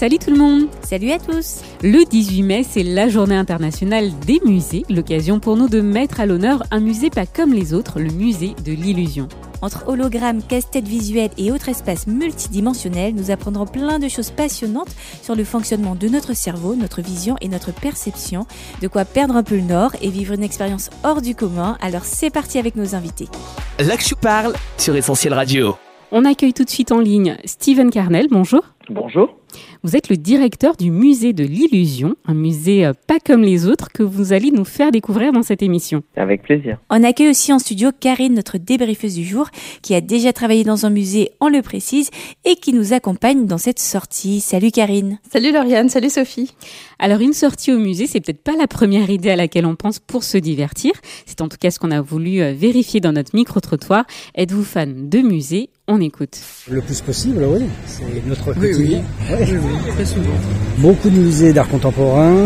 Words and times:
Salut 0.00 0.18
tout 0.18 0.30
le 0.30 0.38
monde 0.38 0.68
Salut 0.80 1.10
à 1.10 1.18
tous. 1.18 1.60
Le 1.82 2.08
18 2.08 2.42
mai, 2.42 2.62
c'est 2.62 2.82
la 2.82 3.10
journée 3.10 3.36
internationale 3.36 4.10
des 4.20 4.40
musées, 4.46 4.82
l'occasion 4.88 5.40
pour 5.40 5.58
nous 5.58 5.68
de 5.68 5.82
mettre 5.82 6.20
à 6.20 6.24
l'honneur 6.24 6.62
un 6.70 6.80
musée 6.80 7.10
pas 7.10 7.26
comme 7.26 7.52
les 7.52 7.74
autres, 7.74 8.00
le 8.00 8.08
musée 8.08 8.54
de 8.64 8.72
l'illusion. 8.72 9.28
Entre 9.60 9.86
hologrammes, 9.88 10.42
casse-tête 10.42 10.88
visuels 10.88 11.28
et 11.36 11.52
autres 11.52 11.68
espaces 11.68 12.06
multidimensionnels, 12.06 13.14
nous 13.14 13.30
apprendrons 13.30 13.66
plein 13.66 13.98
de 13.98 14.08
choses 14.08 14.30
passionnantes 14.30 14.88
sur 15.20 15.34
le 15.34 15.44
fonctionnement 15.44 15.94
de 15.94 16.08
notre 16.08 16.32
cerveau, 16.32 16.74
notre 16.74 17.02
vision 17.02 17.36
et 17.42 17.48
notre 17.48 17.70
perception, 17.70 18.46
de 18.80 18.88
quoi 18.88 19.04
perdre 19.04 19.36
un 19.36 19.42
peu 19.42 19.56
le 19.56 19.64
nord 19.64 19.92
et 20.00 20.08
vivre 20.08 20.32
une 20.32 20.42
expérience 20.42 20.88
hors 21.04 21.20
du 21.20 21.34
commun. 21.34 21.76
Alors 21.82 22.06
c'est 22.06 22.30
parti 22.30 22.58
avec 22.58 22.74
nos 22.74 22.94
invités. 22.94 23.28
Je 23.78 24.14
parle 24.14 24.54
sur 24.78 24.96
Essentiel 24.96 25.34
Radio. 25.34 25.76
On 26.10 26.24
accueille 26.24 26.54
tout 26.54 26.64
de 26.64 26.70
suite 26.70 26.90
en 26.90 27.00
ligne 27.00 27.36
Steven 27.44 27.90
Carnel, 27.90 28.28
bonjour. 28.30 28.62
Bonjour. 28.88 29.39
Vous 29.82 29.96
êtes 29.96 30.08
le 30.08 30.16
directeur 30.16 30.76
du 30.76 30.90
musée 30.90 31.32
de 31.32 31.44
l'illusion, 31.44 32.14
un 32.26 32.34
musée 32.34 32.84
euh, 32.86 32.92
pas 33.06 33.18
comme 33.18 33.42
les 33.42 33.66
autres 33.66 33.90
que 33.92 34.02
vous 34.02 34.32
allez 34.32 34.50
nous 34.50 34.64
faire 34.64 34.90
découvrir 34.90 35.32
dans 35.32 35.42
cette 35.42 35.62
émission. 35.62 36.02
Avec 36.16 36.42
plaisir. 36.42 36.78
On 36.90 37.02
accueille 37.02 37.30
aussi 37.30 37.52
en 37.52 37.58
studio 37.58 37.90
Karine, 37.98 38.34
notre 38.34 38.58
débriefeuse 38.58 39.14
du 39.14 39.24
jour, 39.24 39.48
qui 39.82 39.94
a 39.94 40.00
déjà 40.00 40.32
travaillé 40.32 40.64
dans 40.64 40.86
un 40.86 40.90
musée, 40.90 41.30
on 41.40 41.48
le 41.48 41.62
précise, 41.62 42.10
et 42.44 42.56
qui 42.56 42.72
nous 42.72 42.92
accompagne 42.92 43.46
dans 43.46 43.58
cette 43.58 43.78
sortie. 43.78 44.40
Salut 44.40 44.70
Karine. 44.70 45.18
Salut 45.30 45.52
Lauriane, 45.52 45.88
salut 45.88 46.10
Sophie. 46.10 46.54
Alors 46.98 47.20
une 47.20 47.32
sortie 47.32 47.72
au 47.72 47.78
musée, 47.78 48.06
c'est 48.06 48.20
peut-être 48.20 48.42
pas 48.42 48.56
la 48.56 48.66
première 48.66 49.10
idée 49.10 49.30
à 49.30 49.36
laquelle 49.36 49.66
on 49.66 49.76
pense 49.76 49.98
pour 49.98 50.24
se 50.24 50.38
divertir. 50.38 50.92
C'est 51.26 51.40
en 51.40 51.48
tout 51.48 51.56
cas 51.58 51.70
ce 51.70 51.78
qu'on 51.78 51.90
a 51.90 52.00
voulu 52.00 52.40
euh, 52.40 52.52
vérifier 52.52 53.00
dans 53.00 53.12
notre 53.12 53.34
micro-trottoir. 53.34 54.04
Êtes-vous 54.34 54.64
fan 54.64 55.08
de 55.08 55.18
musée 55.20 55.70
On 55.92 56.00
écoute. 56.00 56.38
Le 56.70 56.80
plus 56.80 57.00
possible, 57.00 57.42
oui. 57.48 57.64
C'est 57.86 58.04
notre 58.26 58.52
quotidien. 58.52 59.02
Ouais. 59.28 59.44
très 59.94 60.04
souvent. 60.04 60.30
Beaucoup 60.78 61.10
de 61.10 61.16
musées 61.18 61.52
d'art 61.52 61.68
contemporain, 61.68 62.36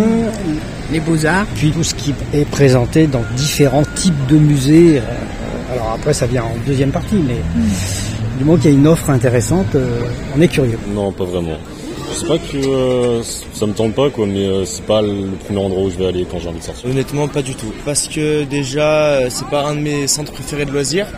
Les 0.91 0.99
beaux-arts. 1.01 1.45
puis 1.55 1.71
tout 1.71 1.83
ce 1.83 1.95
qui 1.95 2.15
est 2.33 2.49
présenté 2.51 3.07
dans 3.07 3.23
différents 3.37 3.83
types 3.97 4.27
de 4.29 4.39
musées. 4.39 4.99
Euh, 4.99 5.73
Alors 5.75 5.93
après, 5.97 6.15
ça 6.15 6.27
vient 6.27 6.45
en 6.45 6.55
deuxième 6.67 6.91
partie, 6.91 7.17
mais 7.17 7.37
du 8.39 8.45
moment 8.45 8.57
qu'il 8.57 8.71
y 8.71 8.75
a 8.75 8.79
une 8.79 8.87
offre 8.87 9.11
intéressante, 9.11 9.75
euh, 9.75 10.01
on 10.35 10.41
est 10.41 10.49
curieux. 10.49 10.79
Non, 10.95 11.13
pas 11.13 11.25
vraiment. 11.25 11.59
Je 12.11 12.21
sais 12.21 12.27
pas 12.27 12.39
que 12.39 12.57
euh, 12.57 13.23
ça 13.53 13.67
me 13.67 13.73
tente 13.75 13.93
pas 13.95 14.09
quoi, 14.09 14.27
mais 14.27 14.47
euh, 14.47 14.65
c'est 14.65 14.85
pas 14.87 15.03
le 15.03 15.27
premier 15.45 15.59
endroit 15.59 15.83
où 15.83 15.91
je 15.91 15.99
vais 15.99 16.07
aller 16.07 16.27
quand 16.31 16.39
j'ai 16.39 16.49
envie 16.49 16.61
de 16.61 16.65
sortir. 16.65 16.89
Honnêtement, 16.89 17.29
pas 17.29 17.43
du 17.43 17.55
tout. 17.55 17.73
Parce 17.85 18.09
que 18.09 18.45
déjà, 18.45 18.87
euh, 19.17 19.27
c'est 19.29 19.49
pas 19.49 19.67
un 19.67 19.75
de 19.75 19.81
mes 19.81 20.07
centres 20.07 20.33
préférés 20.33 20.65
de 20.65 20.71
loisirs. 20.71 21.09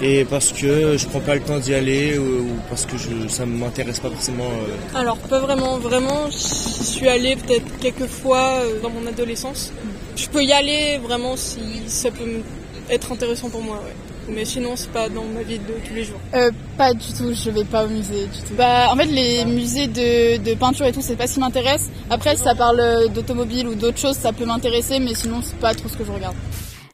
Et 0.00 0.24
parce 0.24 0.52
que 0.52 0.96
je 0.96 1.06
prends 1.06 1.20
pas 1.20 1.34
le 1.34 1.40
temps 1.40 1.58
d'y 1.58 1.74
aller 1.74 2.16
ou, 2.18 2.22
ou 2.22 2.56
parce 2.68 2.86
que 2.86 2.96
je, 2.96 3.26
ça 3.28 3.44
m'intéresse 3.44 3.98
pas 3.98 4.10
forcément. 4.10 4.44
euh. 4.44 4.98
Alors 4.98 5.16
pas 5.18 5.40
vraiment, 5.40 5.78
vraiment, 5.78 6.30
j'y 6.30 6.84
suis 6.84 7.08
allée 7.08 7.34
peut-être 7.36 7.66
quelques 7.80 8.06
fois 8.06 8.60
euh, 8.60 8.80
dans 8.80 8.90
mon 8.90 9.04
adolescence. 9.08 9.72
Je 10.16 10.28
peux 10.28 10.44
y 10.44 10.52
aller 10.52 10.98
vraiment 11.02 11.36
si 11.36 11.58
ça 11.88 12.10
peut 12.12 12.42
être 12.90 13.10
intéressant 13.12 13.50
pour 13.50 13.62
moi, 13.62 13.76
ouais. 13.84 13.94
Mais 14.30 14.44
sinon 14.44 14.72
c'est 14.76 14.90
pas 14.90 15.08
dans 15.08 15.24
ma 15.24 15.42
vie 15.42 15.58
de 15.58 15.72
tous 15.86 15.94
les 15.94 16.04
jours. 16.04 16.20
Euh, 16.34 16.50
pas 16.76 16.92
du 16.92 17.12
tout, 17.16 17.32
je 17.34 17.50
vais 17.50 17.64
pas 17.64 17.84
au 17.84 17.88
musée 17.88 18.26
du 18.26 18.38
tout. 18.46 18.54
Bah, 18.56 18.90
en 18.92 18.96
fait, 18.96 19.06
les 19.06 19.44
musées 19.46 19.86
de, 19.88 20.36
de 20.36 20.54
peinture 20.54 20.86
et 20.86 20.92
tout, 20.92 21.00
c'est 21.02 21.16
pas 21.16 21.26
ce 21.26 21.34
qui 21.34 21.40
m'intéresse. 21.40 21.88
Après, 22.10 22.36
si 22.36 22.42
ça 22.44 22.54
parle 22.54 23.08
d'automobile 23.14 23.66
ou 23.68 23.74
d'autres 23.74 23.98
choses, 23.98 24.16
ça 24.16 24.32
peut 24.32 24.44
m'intéresser, 24.44 25.00
mais 25.00 25.14
sinon, 25.14 25.40
c'est 25.42 25.56
pas 25.58 25.74
trop 25.74 25.88
ce 25.88 25.96
que 25.96 26.04
je 26.04 26.12
regarde. 26.12 26.36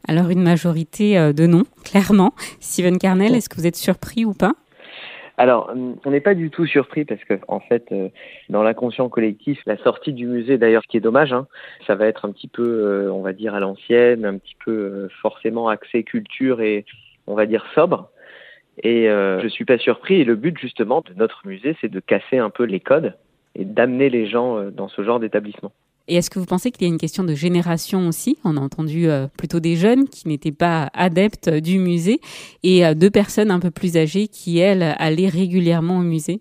Alors 0.07 0.31
une 0.31 0.43
majorité 0.43 1.19
euh, 1.19 1.33
de 1.33 1.47
non, 1.47 1.65
clairement. 1.85 2.33
Steven 2.61 2.99
Carnel, 2.99 3.35
est-ce 3.35 3.49
que 3.49 3.57
vous 3.57 3.67
êtes 3.67 3.77
surpris 3.77 4.25
ou 4.25 4.35
pas? 4.35 4.53
Alors, 5.37 5.71
hum, 5.71 5.97
on 6.05 6.11
n'est 6.11 6.21
pas 6.21 6.35
du 6.35 6.51
tout 6.51 6.67
surpris 6.67 7.05
parce 7.05 7.23
que, 7.25 7.35
en 7.49 7.61
fait, 7.61 7.87
euh, 7.91 8.09
dans 8.49 8.63
l'inconscient 8.63 9.09
collectif, 9.09 9.61
la 9.67 9.77
sortie 9.79 10.13
du 10.13 10.27
musée, 10.27 10.59
d'ailleurs, 10.59 10.83
ce 10.85 10.89
qui 10.89 10.97
est 10.97 11.01
dommage, 11.01 11.33
hein, 11.33 11.47
ça 11.87 11.97
va 11.97 12.07
être 12.07 12.25
un 12.25 12.31
petit 12.31 12.47
peu, 12.47 12.63
euh, 12.63 13.13
on 13.13 13.21
va 13.21 13.33
dire, 13.33 13.55
à 13.55 13.61
l'ancienne, 13.61 14.25
un 14.25 14.39
petit 14.39 14.55
peu 14.65 14.71
euh, 14.71 15.09
forcément 15.21 15.69
axé 15.69 16.05
culture 16.05 16.61
et, 16.61 16.85
on 17.27 17.35
va 17.35 17.47
dire, 17.47 17.67
sobre. 17.75 18.11
Et 18.83 19.09
euh, 19.09 19.41
je 19.41 19.49
suis 19.49 19.65
pas 19.65 19.79
surpris. 19.79 20.21
Et 20.21 20.25
le 20.25 20.37
but, 20.37 20.59
justement, 20.59 21.03
de 21.03 21.15
notre 21.15 21.47
musée, 21.47 21.77
c'est 21.81 21.91
de 21.91 22.01
casser 22.01 22.39
un 22.39 22.51
peu 22.51 22.65
les 22.65 22.81
codes 22.81 23.15
et 23.55 23.65
d'amener 23.65 24.11
les 24.11 24.27
gens 24.27 24.59
euh, 24.59 24.71
dans 24.71 24.89
ce 24.89 25.03
genre 25.03 25.21
d'établissement. 25.21 25.73
Et 26.07 26.17
est-ce 26.17 26.29
que 26.29 26.39
vous 26.39 26.45
pensez 26.45 26.71
qu'il 26.71 26.87
y 26.87 26.91
a 26.91 26.93
une 26.93 26.99
question 26.99 27.25
de 27.25 27.35
génération 27.35 28.09
aussi? 28.09 28.37
On 28.45 28.57
a 28.57 28.61
entendu 28.61 29.09
euh, 29.09 29.27
plutôt 29.39 29.61
des 29.61 29.77
jeunes 29.77 30.07
qui 30.07 30.29
n'étaient 30.29 30.53
pas 30.53 30.91
adeptes 30.93 31.49
du 31.49 31.79
musée 31.79 32.21
et 32.63 32.85
euh, 32.85 32.95
deux 32.95 33.11
personnes 33.11 33.51
un 33.51 33.61
peu 33.61 33.71
plus 33.71 33.97
âgées 33.97 34.29
qui, 34.29 34.59
elles, 34.59 34.95
allaient 34.99 35.29
régulièrement 35.29 35.99
au 35.99 36.03
musée. 36.03 36.41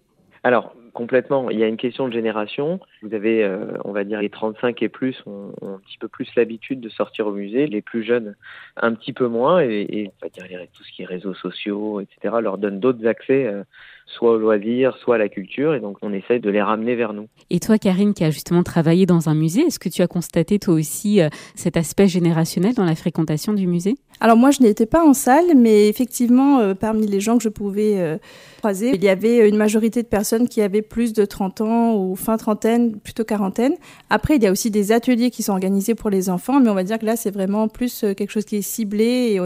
Complètement, 0.94 1.50
il 1.50 1.60
y 1.60 1.64
a 1.64 1.68
une 1.68 1.78
question 1.78 2.08
de 2.08 2.14
génération. 2.14 2.80
Vous 3.02 3.14
avez, 3.14 3.44
euh, 3.44 3.66
on 3.84 3.92
va 3.92 4.04
dire, 4.04 4.22
les 4.22 4.30
35 4.30 4.82
et 4.84 4.90
plus 4.90 5.22
ont, 5.26 5.52
un 5.62 5.80
petit 5.86 5.98
peu 5.98 6.08
plus 6.08 6.28
l'habitude 6.36 6.80
de 6.80 6.90
sortir 6.90 7.28
au 7.28 7.32
musée, 7.32 7.68
les 7.68 7.82
plus 7.82 8.04
jeunes 8.04 8.36
un 8.78 8.94
petit 8.94 9.14
peu 9.14 9.28
moins, 9.28 9.62
et, 9.62 10.12
on 10.22 10.26
va 10.26 10.30
dire 10.30 10.46
les- 10.48 10.68
tout 10.68 10.84
ce 10.84 10.92
qui 10.92 11.02
est 11.02 11.06
réseaux 11.06 11.34
sociaux, 11.34 12.00
etc., 12.00 12.36
leur 12.42 12.58
donne 12.58 12.80
d'autres 12.80 13.06
accès, 13.08 13.46
euh, 13.46 13.64
soit 14.06 14.32
au 14.32 14.38
loisir, 14.38 14.98
soit 14.98 15.16
à 15.16 15.18
la 15.18 15.30
culture, 15.30 15.74
et 15.74 15.80
donc 15.80 15.98
on 16.02 16.14
essaye 16.14 16.40
de 16.40 16.50
les 16.50 16.62
ramener 16.62 16.96
vers 16.96 17.14
nous. 17.14 17.28
Et 17.50 17.60
toi, 17.60 17.78
Karine, 17.78 18.14
qui 18.14 18.24
a 18.24 18.30
justement 18.30 18.64
travaillé 18.64 19.06
dans 19.06 19.30
un 19.30 19.36
musée, 19.36 19.62
est-ce 19.62 19.80
que 19.80 19.90
tu 19.90 20.02
as 20.02 20.08
constaté 20.08 20.60
toi 20.60 20.74
aussi 20.74 21.22
euh, 21.22 21.30
cet 21.56 21.78
aspect 21.78 22.08
générationnel 22.08 22.74
dans 22.76 22.86
la 22.86 22.96
fréquentation 22.96 23.54
du 23.54 23.68
musée? 23.68 23.96
Alors, 24.24 24.38
moi, 24.38 24.52
je 24.52 24.62
n'étais 24.62 24.86
pas 24.86 25.04
en 25.04 25.14
salle, 25.14 25.54
mais 25.54 25.90
effectivement, 25.90 26.60
euh, 26.60 26.74
parmi 26.74 27.08
les 27.08 27.20
gens 27.20 27.38
que 27.38 27.44
je 27.44 27.50
pouvais 27.50 28.00
euh, 28.00 28.18
croiser, 28.60 28.92
il 28.96 29.04
y 29.04 29.10
avait 29.10 29.50
une 29.50 29.58
majorité 29.58 30.02
de 30.02 30.08
personnes 30.08 30.48
qui 30.48 30.62
avaient 30.62 30.82
plus 30.82 31.12
de 31.12 31.26
30 31.26 31.60
ans 31.60 31.96
ou 31.98 32.16
fin 32.16 32.38
trentaine, 32.38 32.98
plutôt 33.00 33.26
quarantaine. 33.26 33.74
Après, 34.10 34.38
il 34.38 34.44
y 34.44 34.48
a 34.48 34.52
aussi 34.52 34.72
des 34.72 34.94
ateliers 34.94 35.30
qui 35.30 35.44
sont 35.44 35.52
organisés 35.52 35.94
pour 35.94 36.10
les 36.10 36.30
enfants, 36.30 36.62
mais 36.62 36.70
on 36.70 36.74
va 36.74 36.86
dire 36.86 37.00
que 37.00 37.06
là, 37.06 37.18
c'est 37.18 37.32
vraiment 37.32 37.68
plus 37.68 38.06
euh, 38.06 38.14
quelque 38.14 38.32
chose 38.32 38.46
qui 38.46 38.56
est 38.56 38.62
ciblé 38.62 39.38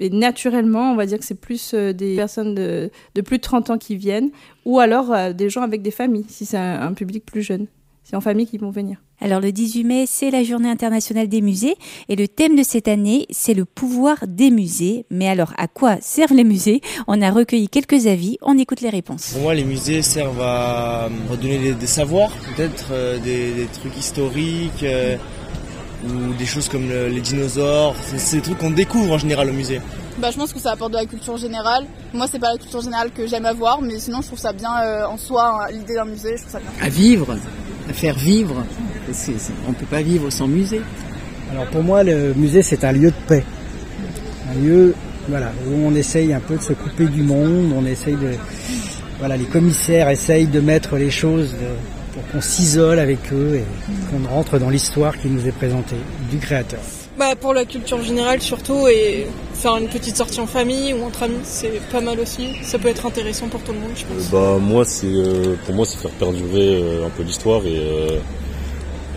et, 0.00 0.10
naturellement, 0.10 0.90
on 0.90 0.96
va 0.96 1.06
dire 1.06 1.18
que 1.18 1.24
c'est 1.24 1.40
plus 1.40 1.72
euh, 1.72 1.92
des 1.92 2.16
personnes 2.16 2.56
de, 2.56 2.90
plus 3.24 3.36
de 3.36 3.42
30 3.42 3.70
ans 3.70 3.78
qui 3.78 3.94
viennent 3.94 4.30
ou 4.64 4.80
alors 4.80 5.12
euh, 5.12 5.32
des 5.32 5.48
gens 5.48 5.62
avec 5.62 5.80
des 5.80 5.92
familles, 5.92 6.26
si 6.26 6.44
c'est 6.44 6.56
un 6.58 6.92
public 6.92 7.24
plus 7.24 7.42
jeune. 7.42 7.68
C'est 8.04 8.16
en 8.16 8.20
famille 8.20 8.46
qu'ils 8.46 8.60
vont 8.60 8.70
venir. 8.70 8.98
Alors 9.20 9.40
le 9.40 9.52
18 9.52 9.84
mai, 9.84 10.04
c'est 10.08 10.30
la 10.30 10.42
journée 10.42 10.68
internationale 10.68 11.28
des 11.28 11.40
musées 11.40 11.76
et 12.08 12.16
le 12.16 12.26
thème 12.26 12.56
de 12.56 12.62
cette 12.64 12.88
année, 12.88 13.26
c'est 13.30 13.54
le 13.54 13.64
pouvoir 13.64 14.16
des 14.26 14.50
musées. 14.50 15.06
Mais 15.10 15.28
alors 15.28 15.52
à 15.56 15.68
quoi 15.68 15.96
servent 16.00 16.34
les 16.34 16.44
musées? 16.44 16.80
On 17.06 17.22
a 17.22 17.30
recueilli 17.30 17.68
quelques 17.68 18.06
avis, 18.08 18.38
on 18.42 18.58
écoute 18.58 18.80
les 18.80 18.90
réponses. 18.90 19.30
Pour 19.32 19.42
moi, 19.42 19.54
les 19.54 19.64
musées 19.64 20.02
servent 20.02 20.40
à 20.42 21.08
redonner 21.30 21.58
des, 21.58 21.72
des 21.74 21.86
savoirs, 21.86 22.32
peut-être 22.56 22.88
euh, 22.90 23.18
des, 23.20 23.52
des 23.52 23.66
trucs 23.66 23.96
historiques 23.96 24.82
euh, 24.82 25.16
ou 26.04 26.34
des 26.34 26.46
choses 26.46 26.68
comme 26.68 26.88
le- 26.88 27.06
les 27.08 27.20
dinosaures. 27.20 27.94
C'est 28.16 28.38
des 28.38 28.42
trucs 28.42 28.58
qu'on 28.58 28.72
découvre 28.72 29.12
en 29.14 29.18
général 29.18 29.48
au 29.48 29.52
musée. 29.52 29.80
Bah, 30.18 30.30
je 30.32 30.36
pense 30.36 30.52
que 30.52 30.58
ça 30.58 30.72
apporte 30.72 30.90
de 30.90 30.96
la 30.96 31.06
culture 31.06 31.36
générale. 31.36 31.86
Moi, 32.12 32.26
c'est 32.30 32.40
pas 32.40 32.50
la 32.52 32.58
culture 32.58 32.82
générale 32.82 33.12
que 33.12 33.26
j'aime 33.28 33.46
avoir, 33.46 33.80
mais 33.80 33.98
sinon, 34.00 34.20
je 34.20 34.26
trouve 34.26 34.38
ça 34.40 34.52
bien 34.52 34.76
euh, 34.82 35.06
en 35.06 35.16
soi, 35.16 35.62
hein, 35.68 35.70
l'idée 35.72 35.94
d'un 35.94 36.04
musée, 36.04 36.32
je 36.36 36.42
trouve 36.42 36.52
ça 36.52 36.58
bien. 36.58 36.68
À 36.84 36.88
vivre, 36.88 37.36
faire 37.92 38.16
vivre. 38.16 38.64
On 39.66 39.70
ne 39.70 39.74
peut 39.74 39.86
pas 39.86 40.02
vivre 40.02 40.30
sans 40.30 40.46
musée. 40.46 40.82
Alors 41.50 41.66
pour 41.66 41.82
moi, 41.82 42.02
le 42.02 42.32
musée, 42.34 42.62
c'est 42.62 42.84
un 42.84 42.92
lieu 42.92 43.10
de 43.10 43.26
paix. 43.28 43.44
Un 44.50 44.60
lieu 44.60 44.94
voilà, 45.28 45.52
où 45.66 45.74
on 45.86 45.94
essaye 45.94 46.32
un 46.32 46.40
peu 46.40 46.56
de 46.56 46.62
se 46.62 46.72
couper 46.72 47.06
du 47.06 47.22
monde, 47.22 47.72
on 47.76 47.86
essaye 47.86 48.16
de... 48.16 48.32
Voilà, 49.18 49.36
les 49.36 49.44
commissaires 49.44 50.08
essayent 50.08 50.46
de 50.48 50.60
mettre 50.60 50.96
les 50.96 51.10
choses 51.10 51.54
euh, 51.62 51.74
pour 52.12 52.26
qu'on 52.28 52.40
s'isole 52.40 52.98
avec 52.98 53.32
eux 53.32 53.54
et 53.56 53.64
qu'on 54.10 54.28
rentre 54.28 54.58
dans 54.58 54.68
l'histoire 54.68 55.16
qui 55.16 55.28
nous 55.28 55.46
est 55.46 55.52
présentée 55.52 55.96
du 56.30 56.38
créateur. 56.38 56.80
Bah 57.18 57.36
pour 57.38 57.52
la 57.52 57.66
culture 57.66 58.00
générale 58.00 58.40
surtout 58.40 58.88
et 58.88 59.26
faire 59.52 59.76
une 59.76 59.88
petite 59.88 60.16
sortie 60.16 60.40
en 60.40 60.46
famille 60.46 60.94
ou 60.94 61.04
entre 61.04 61.24
amis, 61.24 61.40
c'est 61.42 61.80
pas 61.90 62.00
mal 62.00 62.18
aussi. 62.18 62.54
Ça 62.62 62.78
peut 62.78 62.88
être 62.88 63.04
intéressant 63.04 63.48
pour 63.48 63.62
tout 63.62 63.72
le 63.72 63.80
monde, 63.80 63.90
je 63.94 64.06
pense. 64.06 64.30
Bah 64.30 64.56
moi 64.58 64.84
c'est 64.86 65.06
euh, 65.06 65.56
pour 65.66 65.74
moi 65.74 65.84
c'est 65.84 65.98
faire 65.98 66.10
perdurer 66.12 66.82
euh, 66.82 67.06
un 67.06 67.10
peu 67.10 67.22
l'histoire 67.22 67.66
et 67.66 67.78
euh, 67.78 68.18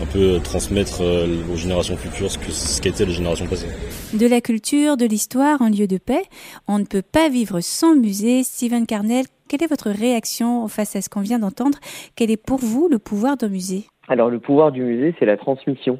un 0.02 0.06
peu 0.06 0.38
transmettre 0.44 1.00
aux 1.00 1.56
générations 1.56 1.96
futures 1.96 2.30
ce 2.30 2.36
que 2.36 2.50
ce 2.50 2.82
qu'a 2.82 2.90
été 2.90 3.06
les 3.06 3.12
générations 3.12 3.46
passées. 3.46 3.68
De 4.12 4.26
la 4.26 4.42
culture, 4.42 4.98
de 4.98 5.06
l'histoire, 5.06 5.62
un 5.62 5.70
lieu 5.70 5.86
de 5.86 5.96
paix, 5.96 6.24
on 6.68 6.78
ne 6.78 6.84
peut 6.84 7.02
pas 7.02 7.30
vivre 7.30 7.60
sans 7.60 7.94
musée. 7.94 8.42
Steven 8.42 8.84
Carnel, 8.84 9.24
quelle 9.48 9.62
est 9.62 9.68
votre 9.70 9.88
réaction 9.88 10.68
face 10.68 10.96
à 10.96 11.00
ce 11.00 11.08
qu'on 11.08 11.22
vient 11.22 11.38
d'entendre? 11.38 11.78
Quel 12.14 12.30
est 12.30 12.36
pour 12.36 12.58
vous 12.58 12.88
le 12.90 12.98
pouvoir 12.98 13.38
d'un 13.38 13.48
musée? 13.48 13.84
Alors 14.08 14.28
le 14.28 14.38
pouvoir 14.38 14.70
du 14.70 14.82
musée, 14.82 15.14
c'est 15.18 15.24
la 15.24 15.38
transmission. 15.38 15.98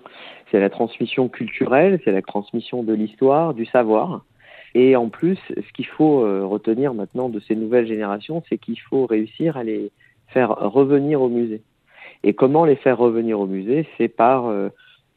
C'est 0.51 0.61
la 0.61 0.71
transmission 0.71 1.29
culturelle, 1.29 2.01
c'est 2.05 2.13
la 2.13 2.23
transmission 2.23 2.83
de 2.83 2.93
l'histoire, 2.93 3.55
du 3.55 3.67
savoir. 3.67 4.25
Et 4.75 4.95
en 4.95 5.09
plus, 5.09 5.39
ce 5.49 5.73
qu'il 5.73 5.87
faut 5.87 6.25
euh, 6.25 6.45
retenir 6.45 6.95
maintenant 6.95 7.29
de 7.29 7.41
ces 7.41 7.57
nouvelles 7.57 7.87
générations, 7.87 8.43
c'est 8.49 8.59
qu'il 8.59 8.79
faut 8.79 9.07
réussir 9.07 9.57
à 9.57 9.65
les 9.65 9.91
faire 10.29 10.51
revenir 10.51 11.23
au 11.23 11.29
musée. 11.29 11.63
Et 12.23 12.35
comment 12.35 12.65
les 12.65 12.77
faire 12.77 12.99
revenir 12.99 13.41
au 13.41 13.47
musée 13.47 13.87
C'est 13.97 14.09
par 14.09 14.47
euh, 14.47 14.69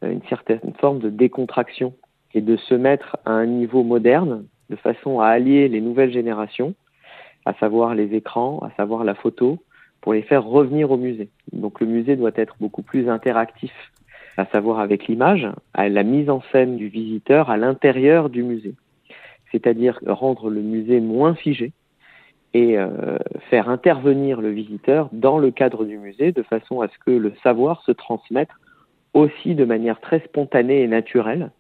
une 0.01 0.21
certaine 0.29 0.73
forme 0.79 0.99
de 0.99 1.09
décontraction 1.09 1.93
et 2.33 2.41
de 2.41 2.55
se 2.57 2.75
mettre 2.75 3.17
à 3.25 3.31
un 3.31 3.45
niveau 3.45 3.83
moderne 3.83 4.45
de 4.69 4.75
façon 4.75 5.19
à 5.19 5.27
allier 5.27 5.67
les 5.67 5.81
nouvelles 5.81 6.13
générations, 6.13 6.75
à 7.45 7.53
savoir 7.55 7.95
les 7.95 8.13
écrans, 8.15 8.59
à 8.59 8.71
savoir 8.77 9.03
la 9.03 9.15
photo, 9.15 9.57
pour 10.01 10.13
les 10.13 10.21
faire 10.21 10.45
revenir 10.45 10.91
au 10.91 10.97
musée. 10.97 11.29
Donc 11.51 11.81
le 11.81 11.87
musée 11.87 12.15
doit 12.15 12.31
être 12.35 12.55
beaucoup 12.59 12.83
plus 12.83 13.09
interactif, 13.09 13.73
à 14.39 14.45
savoir 14.47 14.79
avec 14.79 15.07
l'image, 15.07 15.47
à 15.73 15.89
la 15.89 16.03
mise 16.03 16.29
en 16.29 16.41
scène 16.51 16.77
du 16.77 16.87
visiteur 16.87 17.49
à 17.49 17.57
l'intérieur 17.57 18.29
du 18.29 18.43
musée. 18.43 18.75
C'est-à-dire 19.51 19.99
rendre 20.05 20.49
le 20.49 20.61
musée 20.61 21.01
moins 21.01 21.35
figé 21.35 21.73
et 22.53 22.77
euh, 22.77 23.17
faire 23.49 23.69
intervenir 23.69 24.41
le 24.41 24.49
visiteur 24.49 25.09
dans 25.11 25.37
le 25.37 25.51
cadre 25.51 25.85
du 25.85 25.97
musée 25.97 26.31
de 26.31 26.41
façon 26.41 26.81
à 26.81 26.87
ce 26.87 26.97
que 27.05 27.11
le 27.11 27.33
savoir 27.43 27.83
se 27.83 27.91
transmette 27.91 28.49
aussi 29.13 29.55
de 29.55 29.65
manière 29.65 29.99
très 29.99 30.19
spontanée 30.21 30.81
et 30.81 30.87
naturelle 30.87 31.51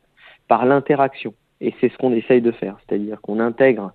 par 0.47 0.65
l'interaction. 0.65 1.33
Et 1.61 1.73
c'est 1.79 1.89
ce 1.89 1.97
qu'on 1.97 2.13
essaye 2.13 2.41
de 2.41 2.51
faire, 2.51 2.77
c'est-à-dire 2.87 3.19
qu'on 3.21 3.39
intègre 3.39 3.91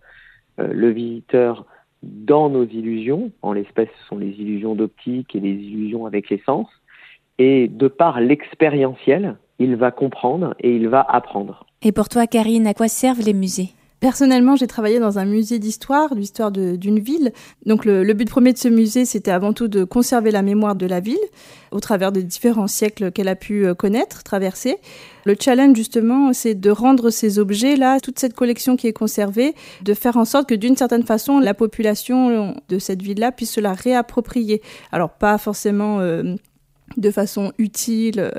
euh, 0.60 0.68
le 0.72 0.90
visiteur 0.90 1.64
dans 2.02 2.50
nos 2.50 2.64
illusions, 2.64 3.32
en 3.40 3.54
l'espèce 3.54 3.88
ce 4.02 4.08
sont 4.08 4.18
les 4.18 4.30
illusions 4.30 4.74
d'optique 4.74 5.34
et 5.34 5.40
les 5.40 5.54
illusions 5.54 6.04
avec 6.04 6.28
les 6.28 6.42
sens, 6.44 6.68
et 7.38 7.68
de 7.68 7.88
par 7.88 8.20
l'expérientiel, 8.20 9.36
il 9.58 9.76
va 9.76 9.90
comprendre 9.90 10.54
et 10.60 10.74
il 10.74 10.88
va 10.88 11.00
apprendre. 11.08 11.66
Et 11.82 11.92
pour 11.92 12.08
toi, 12.08 12.26
Karine, 12.26 12.66
à 12.66 12.74
quoi 12.74 12.88
servent 12.88 13.20
les 13.20 13.34
musées? 13.34 13.70
Personnellement, 14.00 14.54
j'ai 14.54 14.66
travaillé 14.66 15.00
dans 15.00 15.18
un 15.18 15.24
musée 15.24 15.58
d'histoire, 15.58 16.14
l'histoire 16.14 16.52
d'une 16.52 16.98
ville. 16.98 17.32
Donc 17.64 17.86
le, 17.86 18.12
but 18.12 18.28
premier 18.28 18.52
de 18.52 18.58
ce 18.58 18.68
musée, 18.68 19.06
c'était 19.06 19.30
avant 19.30 19.54
tout 19.54 19.66
de 19.66 19.82
conserver 19.84 20.30
la 20.30 20.42
mémoire 20.42 20.74
de 20.74 20.84
la 20.84 21.00
ville 21.00 21.16
au 21.70 21.80
travers 21.80 22.12
des 22.12 22.22
différents 22.22 22.66
siècles 22.66 23.12
qu'elle 23.12 23.28
a 23.28 23.34
pu 23.34 23.64
euh, 23.64 23.72
connaître, 23.72 24.22
traverser. 24.22 24.76
Le 25.24 25.34
challenge 25.40 25.74
justement, 25.74 26.34
c'est 26.34 26.54
de 26.54 26.70
rendre 26.70 27.08
ces 27.08 27.38
objets-là, 27.38 27.98
toute 27.98 28.18
cette 28.18 28.34
collection 28.34 28.76
qui 28.76 28.88
est 28.88 28.92
conservée, 28.92 29.54
de 29.80 29.94
faire 29.94 30.18
en 30.18 30.26
sorte 30.26 30.50
que 30.50 30.54
d'une 30.54 30.76
certaine 30.76 31.04
façon, 31.04 31.38
la 31.38 31.54
population 31.54 32.54
de 32.68 32.78
cette 32.78 33.00
ville-là 33.00 33.32
puisse 33.32 33.52
se 33.52 33.60
la 33.60 33.72
réapproprier. 33.72 34.60
Alors 34.92 35.10
pas 35.10 35.38
forcément... 35.38 36.00
Euh, 36.00 36.34
de 36.96 37.10
façon 37.10 37.52
utile 37.58 38.20
euh, 38.20 38.30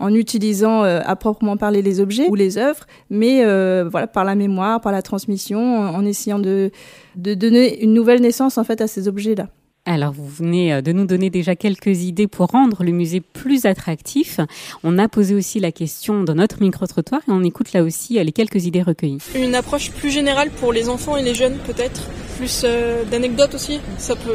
en 0.00 0.14
utilisant 0.14 0.84
euh, 0.84 1.00
à 1.04 1.16
proprement 1.16 1.56
parler 1.56 1.82
les 1.82 2.00
objets 2.00 2.28
ou 2.28 2.34
les 2.34 2.58
œuvres, 2.58 2.86
mais 3.10 3.44
euh, 3.44 3.86
voilà 3.90 4.06
par 4.06 4.24
la 4.24 4.34
mémoire, 4.34 4.80
par 4.80 4.92
la 4.92 5.02
transmission, 5.02 5.80
en, 5.80 6.04
essayant 6.04 6.38
de, 6.38 6.70
de 7.16 7.34
donner 7.34 7.82
une 7.82 7.92
nouvelle 7.92 8.20
naissance 8.20 8.58
en 8.58 8.64
fait 8.64 8.80
à 8.80 8.86
ces 8.86 9.08
objets-là. 9.08 9.48
Alors, 9.86 10.14
vous 10.14 10.26
venez 10.26 10.80
de 10.80 10.92
nous 10.92 11.04
donner 11.04 11.28
déjà 11.28 11.56
quelques 11.56 12.04
idées 12.04 12.26
pour 12.26 12.46
rendre 12.46 12.84
le 12.84 12.90
musée 12.90 13.20
plus 13.20 13.66
attractif. 13.66 14.40
On 14.82 14.96
a 14.96 15.08
posé 15.08 15.34
aussi 15.34 15.60
la 15.60 15.72
question 15.72 16.22
dans 16.22 16.34
notre 16.34 16.62
micro-trottoir 16.62 17.20
et 17.28 17.30
on 17.30 17.44
écoute 17.44 17.74
là 17.74 17.82
aussi 17.82 18.14
les 18.14 18.32
quelques 18.32 18.64
idées 18.64 18.80
recueillies. 18.80 19.18
Une 19.34 19.54
approche 19.54 19.90
plus 19.90 20.10
générale 20.10 20.48
pour 20.52 20.72
les 20.72 20.88
enfants 20.88 21.18
et 21.18 21.22
les 21.22 21.34
jeunes, 21.34 21.58
peut-être? 21.66 22.08
Plus 22.38 22.64
d'anecdotes 23.10 23.54
aussi? 23.54 23.78
Ça 23.98 24.16
peut 24.16 24.30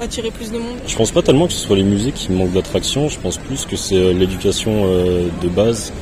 attirer 0.00 0.30
plus 0.30 0.50
de 0.50 0.58
monde 0.58 0.78
Je 0.86 0.96
pense 0.96 1.10
pas 1.10 1.22
tellement 1.22 1.46
que 1.46 1.52
ce 1.52 1.60
soit 1.60 1.76
les 1.76 1.82
musées 1.82 2.12
qui 2.12 2.32
manquent 2.32 2.52
d'attraction, 2.52 3.08
je 3.08 3.18
pense 3.18 3.38
plus 3.38 3.66
que 3.66 3.76
c'est 3.76 3.96
euh, 3.96 4.12
l'éducation 4.12 4.84
euh, 4.86 5.28
de 5.42 5.48
base. 5.48 5.92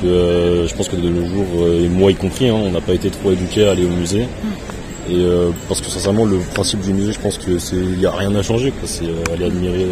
Que, 0.00 0.06
euh, 0.06 0.68
je 0.68 0.74
pense 0.74 0.88
que 0.88 0.96
de 0.96 1.08
nos 1.08 1.26
jours, 1.26 1.66
et 1.66 1.88
moi 1.88 2.10
y 2.10 2.14
compris, 2.14 2.48
hein, 2.48 2.54
on 2.54 2.70
n'a 2.70 2.80
pas 2.80 2.92
été 2.92 3.10
trop 3.10 3.32
éduqués 3.32 3.66
à 3.66 3.72
aller 3.72 3.84
au 3.84 3.90
musée. 3.90 4.24
Mm. 4.24 5.10
Et 5.10 5.26
parce 5.68 5.80
que 5.80 5.88
sincèrement, 5.88 6.26
le 6.26 6.36
principe 6.52 6.80
du 6.80 6.92
musée, 6.92 7.12
je 7.12 7.18
pense 7.18 7.38
que 7.38 7.58
c'est, 7.58 7.76
il 7.76 7.98
n'y 7.98 8.04
a 8.04 8.10
rien 8.10 8.34
à 8.34 8.42
changer. 8.42 8.74
C'est 8.84 9.06
aller 9.32 9.46
admirer 9.46 9.86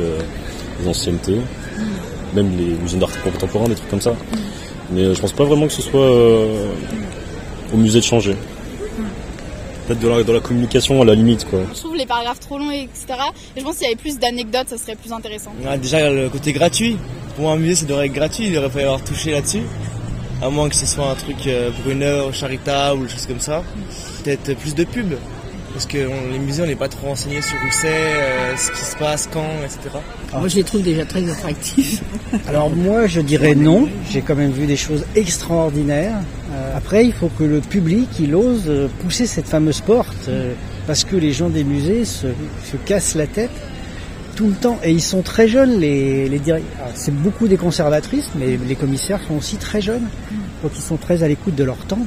les 0.79 0.87
anciennetés, 0.87 1.37
mm. 1.37 2.37
même 2.37 2.51
les 2.59 2.75
musées 2.75 2.99
d'art 2.99 3.11
contemporain, 3.23 3.67
des 3.67 3.75
trucs 3.75 3.89
comme 3.89 4.03
ça. 4.03 4.11
Mm. 4.11 4.37
Mais 4.93 5.15
je 5.15 5.21
pense 5.21 5.33
pas 5.33 5.45
vraiment 5.45 5.67
que 5.67 5.73
ce 5.73 5.81
soit 5.81 6.11
au 7.73 7.77
musée 7.79 8.01
de 8.01 8.05
changer 8.05 8.37
peut-être 9.87 10.01
de 10.01 10.09
la, 10.09 10.23
de 10.23 10.33
la 10.33 10.41
communication 10.41 11.01
à 11.01 11.05
la 11.05 11.15
limite 11.15 11.45
quoi. 11.49 11.61
Je 11.75 11.79
trouve 11.81 11.97
les 11.97 12.07
paragraphes 12.07 12.41
trop 12.41 12.59
longs 12.59 12.71
etc. 12.71 13.07
Et 13.57 13.61
je 13.61 13.65
pense 13.65 13.77
qu'il 13.77 13.85
y 13.85 13.87
avait 13.87 13.97
plus 13.97 14.19
d'anecdotes, 14.19 14.69
ça 14.69 14.79
serait 14.79 14.97
plus 14.97 15.13
intéressant. 15.13 15.53
déjà 15.81 16.11
le 16.11 16.29
côté 16.29 16.53
gratuit. 16.53 16.97
Pour 17.37 17.51
un 17.51 17.57
musée 17.57 17.75
ça 17.75 17.87
devrait 17.87 18.07
être 18.07 18.13
gratuit, 18.15 18.47
il 18.47 18.53
devrait 18.55 18.71
pas 18.71 18.81
y 18.81 18.85
avoir 18.85 19.03
touché 19.05 19.31
là-dessus. 19.33 19.63
À 20.43 20.51
moins 20.51 20.69
que 20.69 20.75
ce 20.75 20.87
soit 20.87 21.11
un 21.11 21.15
truc 21.15 21.47
euh, 21.47 21.71
pour 21.71 21.91
une 21.91 22.03
heure 22.03 22.35
charitable 22.35 23.01
ou 23.01 23.05
des 23.07 23.11
choses 23.13 23.27
comme 23.27 23.41
ça. 23.41 23.63
Peut-être 24.23 24.55
plus 24.59 24.75
de 24.75 24.85
pub 24.85 25.15
parce 25.77 25.85
que 25.85 25.99
les 26.33 26.39
musées, 26.39 26.63
on 26.63 26.67
n'est 26.67 26.75
pas 26.75 26.89
trop 26.89 27.09
renseignés 27.09 27.43
sur 27.43 27.57
où 27.57 27.71
c'est, 27.71 27.89
euh, 27.89 28.57
ce 28.57 28.71
qui 28.71 28.83
se 28.83 28.97
passe, 28.97 29.29
quand, 29.31 29.45
etc. 29.63 29.99
moi, 30.33 30.49
je 30.49 30.57
les 30.57 30.65
trouve 30.65 30.81
déjà 30.83 31.05
très 31.05 31.31
attractifs. 31.31 32.03
Alors 32.49 32.71
moi, 32.71 33.07
je 33.07 33.21
dirais 33.21 33.55
non. 33.55 33.87
J'ai 34.11 34.23
quand 34.23 34.37
même 34.37 34.53
vu 34.53 34.65
des 34.65 34.79
choses 34.79 35.05
extraordinaires. 35.15 36.17
Euh, 36.55 36.79
après, 36.79 37.05
il 37.05 37.13
faut 37.13 37.29
que 37.29 37.45
le 37.45 37.61
public, 37.61 38.09
il 38.19 38.35
ose 38.35 38.63
euh, 38.69 38.89
pousser 39.03 39.27
cette 39.27 39.49
fameuse 39.49 39.83
porte, 39.83 40.31
parce 40.87 41.05
que 41.05 41.15
les 41.15 41.35
gens 41.35 41.51
des 41.51 41.63
musées 41.63 42.07
se, 42.07 42.29
cassent 42.87 43.15
la 43.15 43.27
tête 43.27 43.51
tout 44.35 44.47
le 44.47 44.55
temps. 44.55 44.79
Et 44.83 44.93
ils 44.93 45.03
sont 45.03 45.21
très 45.21 45.47
jeunes, 45.47 45.79
les, 45.79 46.27
les 46.31 46.41
C'est 46.95 47.15
beaucoup 47.15 47.49
des 47.49 47.59
conservatrices, 47.59 48.31
mais 48.35 48.59
les 48.67 48.77
commissaires 48.77 49.21
sont 49.29 49.35
aussi 49.35 49.57
très 49.57 49.83
jeunes. 49.83 50.09
Donc 50.63 50.73
ils 50.75 50.81
sont 50.81 50.97
très 50.97 51.23
à 51.23 51.29
l'écoute 51.29 51.55
de 51.55 51.65
leur 51.65 51.85
temps. 51.85 52.07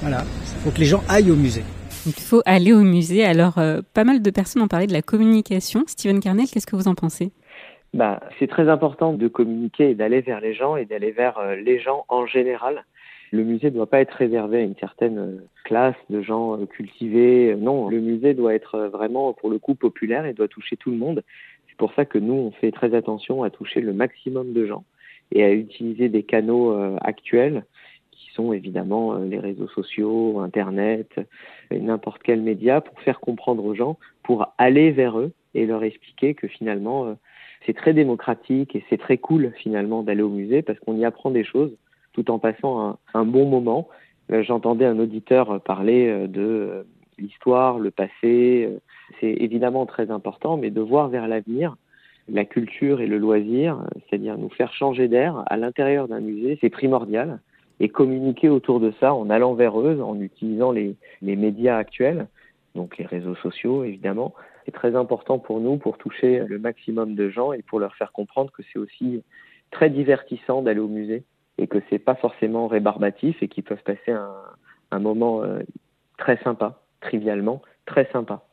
Voilà. 0.00 0.24
Il 0.58 0.62
faut 0.62 0.70
que 0.70 0.78
les 0.78 0.86
gens 0.86 1.02
aillent 1.08 1.32
au 1.32 1.36
musée. 1.36 1.64
Il 2.08 2.14
faut 2.14 2.40
aller 2.46 2.72
au 2.72 2.80
musée. 2.80 3.22
Alors, 3.22 3.58
euh, 3.58 3.82
pas 3.92 4.02
mal 4.02 4.22
de 4.22 4.30
personnes 4.30 4.62
ont 4.62 4.68
parlé 4.68 4.86
de 4.86 4.94
la 4.94 5.02
communication. 5.02 5.82
Steven 5.86 6.20
Carnel, 6.20 6.46
qu'est-ce 6.50 6.66
que 6.66 6.74
vous 6.74 6.88
en 6.88 6.94
pensez? 6.94 7.32
Bah, 7.92 8.20
C'est 8.38 8.46
très 8.46 8.70
important 8.70 9.12
de 9.12 9.28
communiquer 9.28 9.90
et 9.90 9.94
d'aller 9.94 10.22
vers 10.22 10.40
les 10.40 10.54
gens 10.54 10.76
et 10.76 10.86
d'aller 10.86 11.10
vers 11.10 11.36
euh, 11.36 11.54
les 11.56 11.78
gens 11.78 12.06
en 12.08 12.24
général. 12.24 12.86
Le 13.30 13.44
musée 13.44 13.66
ne 13.66 13.76
doit 13.76 13.90
pas 13.90 14.00
être 14.00 14.14
réservé 14.14 14.56
à 14.56 14.62
une 14.62 14.76
certaine 14.76 15.18
euh, 15.18 15.44
classe 15.64 15.96
de 16.08 16.22
gens 16.22 16.56
cultivés. 16.64 17.54
Non, 17.58 17.90
le 17.90 18.00
musée 18.00 18.32
doit 18.32 18.54
être 18.54 18.88
vraiment, 18.90 19.34
pour 19.34 19.50
le 19.50 19.58
coup, 19.58 19.74
populaire 19.74 20.24
et 20.24 20.32
doit 20.32 20.48
toucher 20.48 20.78
tout 20.78 20.90
le 20.90 20.96
monde. 20.96 21.22
C'est 21.68 21.76
pour 21.76 21.92
ça 21.92 22.06
que 22.06 22.16
nous, 22.16 22.32
on 22.32 22.52
fait 22.52 22.72
très 22.72 22.94
attention 22.94 23.42
à 23.42 23.50
toucher 23.50 23.82
le 23.82 23.92
maximum 23.92 24.54
de 24.54 24.64
gens 24.64 24.84
et 25.30 25.44
à 25.44 25.52
utiliser 25.52 26.08
des 26.08 26.22
canaux 26.22 26.74
actuels 27.02 27.64
évidemment 28.52 29.14
euh, 29.14 29.24
les 29.24 29.38
réseaux 29.38 29.68
sociaux, 29.68 30.40
Internet, 30.40 31.20
n'importe 31.70 32.22
quel 32.22 32.40
média 32.40 32.80
pour 32.80 33.00
faire 33.00 33.20
comprendre 33.20 33.64
aux 33.64 33.74
gens, 33.74 33.98
pour 34.22 34.54
aller 34.58 34.90
vers 34.90 35.18
eux 35.18 35.32
et 35.54 35.66
leur 35.66 35.82
expliquer 35.82 36.34
que 36.34 36.46
finalement 36.46 37.06
euh, 37.06 37.14
c'est 37.66 37.74
très 37.74 37.92
démocratique 37.92 38.76
et 38.76 38.84
c'est 38.88 38.98
très 38.98 39.18
cool 39.18 39.52
finalement 39.56 40.02
d'aller 40.02 40.22
au 40.22 40.28
musée 40.28 40.62
parce 40.62 40.78
qu'on 40.80 40.96
y 40.96 41.04
apprend 41.04 41.30
des 41.30 41.44
choses 41.44 41.76
tout 42.12 42.30
en 42.30 42.38
passant 42.38 42.80
un, 42.80 42.98
un 43.14 43.24
bon 43.24 43.46
moment. 43.46 43.88
Euh, 44.30 44.42
j'entendais 44.42 44.84
un 44.84 44.98
auditeur 44.98 45.60
parler 45.62 46.28
de 46.28 46.86
l'histoire, 47.18 47.78
le 47.78 47.90
passé. 47.90 48.68
C'est 49.20 49.32
évidemment 49.32 49.86
très 49.86 50.10
important, 50.10 50.56
mais 50.56 50.70
de 50.70 50.80
voir 50.80 51.08
vers 51.08 51.26
l'avenir, 51.26 51.76
la 52.28 52.44
culture 52.44 53.00
et 53.00 53.06
le 53.06 53.18
loisir, 53.18 53.82
c'est-à-dire 54.08 54.38
nous 54.38 54.50
faire 54.50 54.72
changer 54.74 55.08
d'air 55.08 55.42
à 55.46 55.56
l'intérieur 55.56 56.08
d'un 56.08 56.20
musée, 56.20 56.58
c'est 56.60 56.70
primordial 56.70 57.40
et 57.80 57.88
communiquer 57.88 58.48
autour 58.48 58.80
de 58.80 58.92
ça 59.00 59.14
en 59.14 59.30
allant 59.30 59.54
vers 59.54 59.80
eux, 59.80 60.00
en 60.00 60.20
utilisant 60.20 60.72
les, 60.72 60.96
les 61.22 61.36
médias 61.36 61.76
actuels, 61.76 62.26
donc 62.74 62.98
les 62.98 63.06
réseaux 63.06 63.36
sociaux 63.36 63.84
évidemment. 63.84 64.34
C'est 64.64 64.72
très 64.72 64.96
important 64.96 65.38
pour 65.38 65.60
nous 65.60 65.76
pour 65.76 65.96
toucher 65.96 66.40
le 66.46 66.58
maximum 66.58 67.14
de 67.14 67.30
gens 67.30 67.52
et 67.52 67.62
pour 67.62 67.80
leur 67.80 67.94
faire 67.94 68.12
comprendre 68.12 68.50
que 68.52 68.62
c'est 68.72 68.78
aussi 68.78 69.22
très 69.70 69.90
divertissant 69.90 70.62
d'aller 70.62 70.80
au 70.80 70.88
musée 70.88 71.24
et 71.56 71.66
que 71.66 71.78
c'est 71.88 71.98
pas 71.98 72.14
forcément 72.14 72.68
rébarbatif 72.68 73.42
et 73.42 73.48
qu'ils 73.48 73.64
peuvent 73.64 73.82
passer 73.82 74.12
un, 74.12 74.32
un 74.90 74.98
moment 74.98 75.42
euh, 75.42 75.60
très 76.16 76.36
sympa, 76.38 76.80
trivialement, 77.00 77.62
très 77.86 78.08
sympa, 78.12 78.44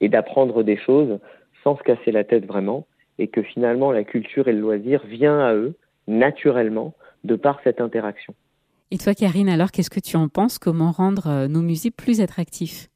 et 0.00 0.08
d'apprendre 0.08 0.62
des 0.62 0.76
choses 0.76 1.18
sans 1.62 1.76
se 1.76 1.82
casser 1.82 2.10
la 2.10 2.24
tête 2.24 2.46
vraiment, 2.46 2.86
et 3.18 3.28
que 3.28 3.42
finalement 3.42 3.92
la 3.92 4.04
culture 4.04 4.48
et 4.48 4.52
le 4.52 4.60
loisir 4.60 5.04
vient 5.06 5.38
à 5.38 5.54
eux 5.54 5.74
naturellement 6.08 6.94
de 7.24 7.36
par 7.36 7.60
cette 7.62 7.80
interaction. 7.80 8.34
Et 8.92 8.98
toi, 8.98 9.14
Karine, 9.14 9.48
alors, 9.48 9.70
qu'est-ce 9.70 9.88
que 9.88 10.00
tu 10.00 10.18
en 10.18 10.28
penses? 10.28 10.58
Comment 10.58 10.92
rendre 10.92 11.26
euh, 11.26 11.48
nos 11.48 11.62
musées 11.62 11.90
plus 11.90 12.20
attractifs 12.20 12.90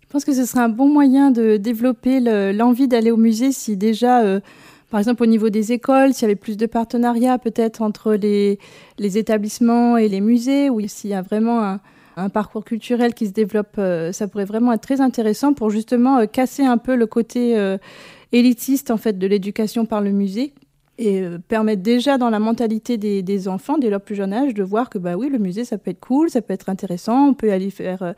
Je 0.00 0.06
pense 0.06 0.24
que 0.24 0.32
ce 0.32 0.44
serait 0.44 0.60
un 0.60 0.68
bon 0.68 0.88
moyen 0.88 1.32
de 1.32 1.56
développer 1.56 2.20
l'envie 2.52 2.86
d'aller 2.86 3.10
au 3.10 3.16
musée 3.16 3.50
si 3.50 3.76
déjà, 3.76 4.22
euh, 4.22 4.38
par 4.90 5.00
exemple, 5.00 5.24
au 5.24 5.26
niveau 5.26 5.50
des 5.50 5.72
écoles, 5.72 6.14
s'il 6.14 6.22
y 6.22 6.24
avait 6.26 6.36
plus 6.36 6.56
de 6.56 6.66
partenariats 6.66 7.38
peut-être 7.38 7.82
entre 7.82 8.14
les, 8.14 8.60
établissements 8.96 9.96
et 9.96 10.08
les 10.08 10.20
musées, 10.20 10.70
ou 10.70 10.80
s'il 10.86 11.10
y 11.10 11.14
a 11.14 11.22
vraiment 11.22 11.80
un, 12.16 12.28
parcours 12.28 12.64
culturel 12.64 13.12
qui 13.12 13.26
se 13.26 13.32
développe, 13.32 13.74
euh, 13.78 14.12
ça 14.12 14.28
pourrait 14.28 14.44
vraiment 14.44 14.72
être 14.72 14.82
très 14.82 15.00
intéressant 15.00 15.52
pour 15.52 15.68
justement 15.68 16.28
casser 16.28 16.62
un 16.62 16.78
peu 16.78 16.94
le 16.94 17.06
côté 17.06 17.76
élitiste 18.30 18.92
en 18.92 18.98
fait 18.98 19.18
de 19.18 19.26
l'éducation 19.26 19.84
par 19.84 20.00
le 20.00 20.12
musée 20.12 20.54
et 20.98 21.22
euh, 21.22 21.38
permettre 21.38 21.82
déjà 21.82 22.18
dans 22.18 22.30
la 22.30 22.38
mentalité 22.38 22.98
des, 22.98 23.22
des, 23.22 23.48
enfants 23.48 23.78
dès 23.78 23.90
leur 23.90 24.00
plus 24.00 24.14
jeune 24.14 24.32
âge 24.32 24.54
de 24.54 24.62
voir 24.62 24.90
que 24.90 24.98
bah 24.98 25.16
oui 25.16 25.28
le 25.28 25.38
musée 25.38 25.64
ça 25.64 25.76
peut 25.76 25.90
être 25.90 26.00
cool 26.00 26.30
ça 26.30 26.40
peut 26.40 26.52
être 26.52 26.68
intéressant 26.68 27.28
on 27.28 27.34
peut 27.34 27.52
aller 27.52 27.70
faire 27.70 28.02
euh, 28.02 28.12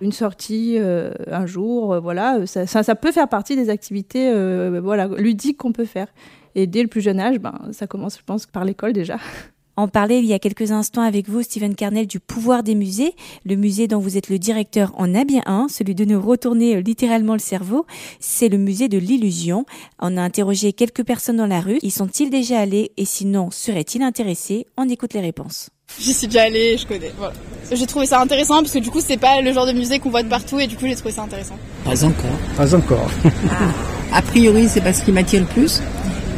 une 0.00 0.12
sortie 0.12 0.76
euh, 0.78 1.12
un 1.30 1.46
jour 1.46 2.00
voilà 2.00 2.46
ça, 2.46 2.66
ça, 2.66 2.82
ça, 2.82 2.94
peut 2.94 3.12
faire 3.12 3.28
partie 3.28 3.54
des 3.54 3.68
activités 3.68 4.32
voilà 4.80 5.08
ludiques 5.08 5.58
qu'on 5.58 5.72
peut 5.72 5.84
faire. 5.84 6.08
Et 6.54 6.66
dès 6.66 6.82
le 6.82 6.88
plus 6.88 7.00
jeune 7.00 7.20
âge 7.20 7.38
ben 7.38 7.54
ça 7.72 7.86
commence 7.86 8.18
je 8.18 8.24
pense 8.24 8.46
par 8.46 8.64
l'école 8.64 8.92
déjà 8.92 9.16
On 9.76 9.88
parlait 9.88 10.18
il 10.18 10.26
y 10.26 10.34
a 10.34 10.38
quelques 10.38 10.70
instants 10.70 11.02
avec 11.02 11.28
vous, 11.28 11.42
Steven 11.42 11.74
Carnell, 11.74 12.06
du 12.06 12.20
pouvoir 12.20 12.62
des 12.62 12.74
musées. 12.74 13.14
Le 13.46 13.56
musée 13.56 13.88
dont 13.88 14.00
vous 14.00 14.18
êtes 14.18 14.28
le 14.28 14.38
directeur 14.38 14.92
en 14.98 15.14
a 15.14 15.24
bien 15.24 15.42
un, 15.46 15.66
celui 15.68 15.94
de 15.94 16.04
nous 16.04 16.20
retourner 16.20 16.76
euh, 16.76 16.80
littéralement 16.80 17.32
le 17.32 17.38
cerveau. 17.38 17.86
C'est 18.20 18.50
le 18.50 18.58
musée 18.58 18.88
de 18.88 18.98
l'illusion. 18.98 19.64
On 19.98 20.18
a 20.18 20.22
interrogé 20.22 20.74
quelques 20.74 21.04
personnes 21.04 21.38
dans 21.38 21.46
la 21.46 21.60
rue. 21.60 21.78
Y 21.82 21.90
sont-ils 21.90 22.28
déjà 22.28 22.60
allés 22.60 22.92
et 22.98 23.06
sinon 23.06 23.50
seraient-ils 23.50 24.02
intéressés? 24.02 24.66
On 24.76 24.88
écoute 24.90 25.14
les 25.14 25.20
réponses. 25.20 25.70
J'y 25.98 26.12
suis 26.12 26.26
déjà 26.26 26.42
allée, 26.42 26.76
je 26.76 26.86
connais. 26.86 27.12
Voilà. 27.16 27.34
J'ai 27.70 27.86
trouvé 27.86 28.06
ça 28.06 28.20
intéressant 28.20 28.60
parce 28.60 28.72
que 28.72 28.78
du 28.78 28.90
coup, 28.90 29.00
c'est 29.00 29.16
pas 29.16 29.40
le 29.40 29.52
genre 29.52 29.66
de 29.66 29.72
musée 29.72 29.98
qu'on 29.98 30.10
voit 30.10 30.22
de 30.22 30.28
partout 30.28 30.60
et 30.60 30.66
du 30.66 30.76
coup, 30.76 30.86
j'ai 30.86 30.96
trouvé 30.96 31.12
ça 31.12 31.22
intéressant. 31.22 31.56
Pas 31.84 32.04
encore. 32.04 32.38
Pas 32.56 32.74
encore. 32.74 33.10
A 34.12 34.20
priori, 34.20 34.68
c'est 34.68 34.82
pas 34.82 34.92
ce 34.92 35.02
qui 35.04 35.12
m'attire 35.12 35.40
le 35.40 35.46
plus, 35.46 35.80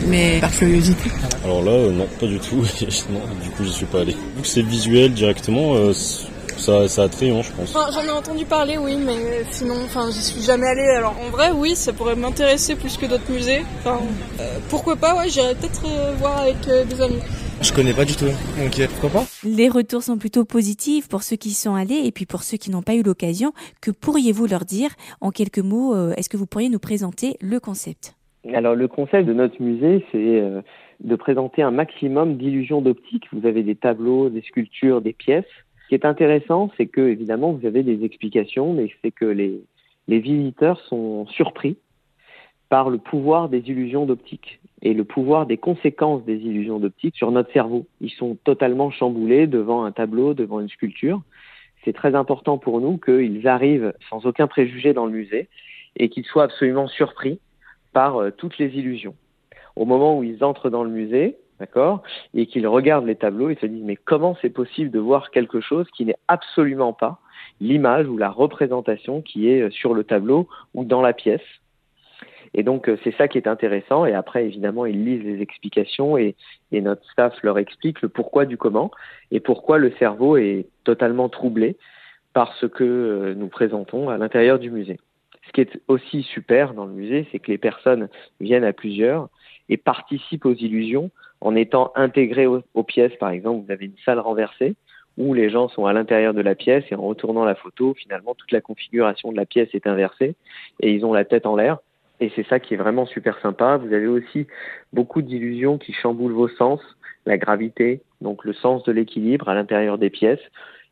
mais 0.07 0.39
par 0.41 0.51
curiosité. 0.53 1.11
Alors 1.45 1.63
là, 1.63 1.73
euh, 1.73 1.91
non, 1.93 2.07
pas 2.21 2.27
du 2.27 2.39
tout. 2.39 2.57
non, 3.11 3.21
du 3.43 3.51
coup, 3.51 3.65
j'y 3.65 3.73
suis 3.73 3.87
pas 3.87 4.01
allé. 4.01 4.13
Vu 4.37 4.43
que 4.43 4.47
c'est 4.49 4.63
visuel 4.63 5.13
directement, 5.13 5.75
euh, 5.75 5.93
ça, 6.57 6.89
ça 6.89 7.05
attrayant, 7.05 7.43
je 7.43 7.53
pense. 7.53 7.75
Enfin, 7.75 7.91
j'en 7.93 8.03
ai 8.03 8.11
entendu 8.11 8.45
parler, 8.45 8.79
oui, 8.79 8.97
mais 8.97 9.45
sinon, 9.51 9.75
enfin, 9.85 10.11
j'y 10.11 10.23
suis 10.23 10.43
jamais 10.43 10.67
allée. 10.67 10.89
Alors, 10.89 11.15
en 11.27 11.31
vrai, 11.31 11.51
oui, 11.55 11.75
ça 11.77 11.93
pourrait 11.93 12.17
m'intéresser 12.17 12.75
plus 12.75 12.97
que 12.97 13.07
d'autres 13.07 13.31
musées. 13.31 13.63
Enfin, 13.81 14.01
euh, 14.41 14.59
pourquoi 14.69 14.97
pas, 14.97 15.17
ouais, 15.17 15.29
j'irais 15.29 15.55
peut-être 15.55 15.83
euh, 15.87 16.13
voir 16.19 16.39
avec 16.39 16.57
euh, 16.69 16.85
des 16.85 17.01
amis. 17.01 17.21
Je 17.61 17.73
connais 17.73 17.95
pas 17.95 18.05
du 18.05 18.15
tout, 18.15 18.27
donc 18.27 18.79
euh, 18.79 18.87
pourquoi 18.89 19.23
pas? 19.23 19.27
Les 19.45 19.69
retours 19.69 20.03
sont 20.03 20.19
plutôt 20.19 20.45
positifs 20.45 21.09
pour 21.09 21.23
ceux 21.23 21.37
qui 21.37 21.51
y 21.51 21.55
sont 21.55 21.75
allés 21.75 22.03
et 22.05 22.13
puis 22.13 22.27
pour 22.27 22.43
ceux 22.43 22.57
qui 22.57 22.71
n'ont 22.71 22.83
pas 22.83 22.95
eu 22.95 23.03
l'occasion. 23.03 23.53
Que 23.81 23.91
pourriez-vous 23.91 24.47
leur 24.47 24.65
dire? 24.65 24.91
En 25.21 25.31
quelques 25.31 25.61
mots 25.61 25.95
euh, 25.95 26.13
Est-ce 26.17 26.29
que 26.29 26.37
vous 26.37 26.47
pourriez 26.47 26.69
nous 26.69 26.79
présenter 26.81 27.37
le 27.41 27.61
concept? 27.61 28.17
Alors 28.53 28.75
le 28.75 28.89
concept 28.89 29.27
de 29.27 29.33
notre 29.33 29.61
musée, 29.63 30.05
c'est 30.13 30.41
euh, 30.41 30.61
de 31.01 31.17
présenter 31.17 31.63
un 31.63 31.71
maximum 31.71 32.37
d'illusions 32.37 32.83
d'optique. 32.83 33.25
Vous 33.33 33.47
avez 33.47 33.63
des 33.63 33.75
tableaux, 33.75 34.29
des 34.29 34.43
sculptures, 34.43 35.01
des 35.01 35.15
pièces. 35.15 35.45
Ce 35.83 35.89
qui 35.89 35.95
est 35.95 36.05
intéressant, 36.05 36.71
c'est 36.77 36.87
que 36.87 37.01
évidemment 37.01 37.53
vous 37.53 37.67
avez 37.67 37.83
des 37.83 38.05
explications, 38.05 38.75
mais 38.75 38.91
c'est 39.03 39.11
que 39.11 39.25
les, 39.25 39.63
les 40.09 40.19
visiteurs 40.19 40.81
sont 40.81 41.27
surpris 41.27 41.79
par 42.69 42.91
le 42.91 42.99
pouvoir 42.99 43.49
des 43.49 43.61
illusions 43.71 44.05
d'optique 44.05 44.61
et 44.83 44.95
le 44.95 45.05
pouvoir 45.05 45.47
des 45.47 45.57
conséquences 45.57 46.25
des 46.25 46.37
illusions 46.37 46.79
d'optique 46.79 47.17
sur 47.17 47.31
notre 47.31 47.53
cerveau. 47.53 47.87
Ils 48.01 48.11
sont 48.11 48.37
totalement 48.45 48.91
chamboulés 48.91 49.47
devant 49.47 49.85
un 49.85 49.93
tableau, 49.93 50.35
devant 50.35 50.61
une 50.61 50.69
sculpture. 50.69 51.23
C'est 51.85 51.93
très 51.93 52.15
important 52.15 52.59
pour 52.59 52.81
nous 52.81 52.99
qu'ils 52.99 53.47
arrivent 53.47 53.95
sans 54.11 54.27
aucun 54.27 54.47
préjugé 54.47 54.93
dans 54.93 55.07
le 55.07 55.13
musée 55.13 55.49
et 55.97 56.09
qu'ils 56.09 56.25
soient 56.25 56.45
absolument 56.45 56.89
surpris 56.89 57.39
par 57.95 58.21
euh, 58.21 58.31
toutes 58.31 58.59
les 58.59 58.77
illusions. 58.77 59.15
Au 59.77 59.87
moment 59.87 60.19
où 60.19 60.23
ils 60.23 60.45
entrent 60.45 60.69
dans 60.69 60.85
le 60.85 60.91
musée, 60.91 61.39
d'accord, 61.59 62.03
et 62.35 62.47
qu'ils 62.47 62.67
regardent 62.67 63.07
les 63.07 63.17
tableaux, 63.17 63.49
ils 63.49 63.59
se 63.59 63.65
disent 63.65 63.85
mais 63.85 63.97
comment 63.97 64.37
c'est 64.43 64.51
possible 64.51 64.91
de 64.91 64.99
voir 64.99 65.31
quelque 65.31 65.61
chose 65.61 65.87
qui 65.97 66.05
n'est 66.05 66.19
absolument 66.29 66.93
pas 66.93 67.21
l'image 67.61 68.07
ou 68.07 68.19
la 68.19 68.31
représentation 68.31 69.23
qui 69.23 69.49
est 69.49 69.63
euh, 69.63 69.71
sur 69.71 69.95
le 69.95 70.05
tableau 70.05 70.49
ou 70.75 70.85
dans 70.85 71.01
la 71.01 71.15
pièce. 71.15 71.41
Et 72.53 72.63
donc 72.63 72.89
euh, 72.89 72.99
c'est 73.03 73.15
ça 73.17 73.29
qui 73.29 73.39
est 73.39 73.49
intéressant. 73.49 74.05
Et 74.05 74.13
après 74.13 74.45
évidemment 74.45 74.85
ils 74.85 75.05
lisent 75.05 75.25
les 75.25 75.41
explications 75.41 76.19
et, 76.19 76.37
notre 76.73 77.09
staff 77.13 77.41
leur 77.45 77.59
explique 77.59 78.03
le 78.03 78.09
pourquoi 78.09 78.47
du 78.47 78.57
comment 78.57 78.91
et 79.31 79.39
pourquoi 79.39 79.79
le 79.79 79.93
cerveau 79.93 80.37
est 80.37 80.67
totalement 80.83 81.29
troublé 81.29 81.77
par 82.33 82.53
ce 82.55 82.67
que 82.67 83.33
nous 83.37 83.47
présentons 83.47 84.09
à 84.09 84.19
l'intérieur 84.19 84.59
du 84.59 84.73
musée. 84.73 84.99
Ce 85.47 85.53
qui 85.53 85.61
est 85.61 85.81
aussi 85.89 86.23
super 86.23 86.75
dans 86.75 86.87
le 86.87 86.93
musée, 86.93 87.27
c'est 87.31 87.39
que 87.39 87.51
les 87.51 87.59
personnes 87.59 88.09
viennent 88.41 88.65
à 88.65 88.73
plusieurs 88.73 89.29
et 89.69 89.77
participent 89.77 90.47
aux 90.47 90.55
illusions 90.55 91.11
en 91.41 91.55
étant 91.55 91.93
intégrés 91.95 92.47
aux, 92.47 92.63
aux 92.75 92.83
pièces. 92.83 93.15
Par 93.17 93.31
exemple, 93.31 93.65
vous 93.65 93.73
avez 93.73 93.87
une 93.87 93.99
salle 94.05 94.19
renversée 94.19 94.75
où 95.17 95.35
les 95.35 95.51
gens 95.51 95.69
sont 95.69 95.87
à 95.87 95.93
l'intérieur 95.93 96.35
de 96.35 96.41
la 96.41 96.55
pièce 96.55 96.85
et 96.91 96.95
en 96.95 97.03
retournant 97.03 97.45
la 97.45 97.55
photo, 97.55 97.95
finalement, 97.95 98.35
toute 98.35 98.53
la 98.53 98.61
configuration 98.61 99.31
de 99.31 99.37
la 99.37 99.47
pièce 99.47 99.69
est 99.73 99.87
inversée 99.87 100.35
et 100.81 100.93
ils 100.93 101.05
ont 101.05 101.13
la 101.13 101.25
tête 101.25 101.47
en 101.47 101.57
l'air. 101.57 101.79
Et 102.21 102.33
c'est 102.35 102.47
ça 102.47 102.61
qui 102.61 102.75
est 102.75 102.77
vraiment 102.77 103.07
super 103.07 103.39
sympa. 103.41 103.77
Vous 103.77 103.93
avez 103.93 104.07
aussi 104.07 104.47
beaucoup 104.93 105.23
d'illusions 105.23 105.79
qui 105.79 105.93
chamboulent 105.93 106.33
vos 106.33 106.49
sens, 106.49 106.81
la 107.27 107.39
gravité, 107.39 108.03
donc 108.21 108.45
le 108.45 108.53
sens 108.53 108.83
de 108.85 108.93
l'équilibre 108.93 109.49
à 109.49 109.55
l'intérieur 109.55 109.99
des 109.99 110.11
pièces. 110.11 110.41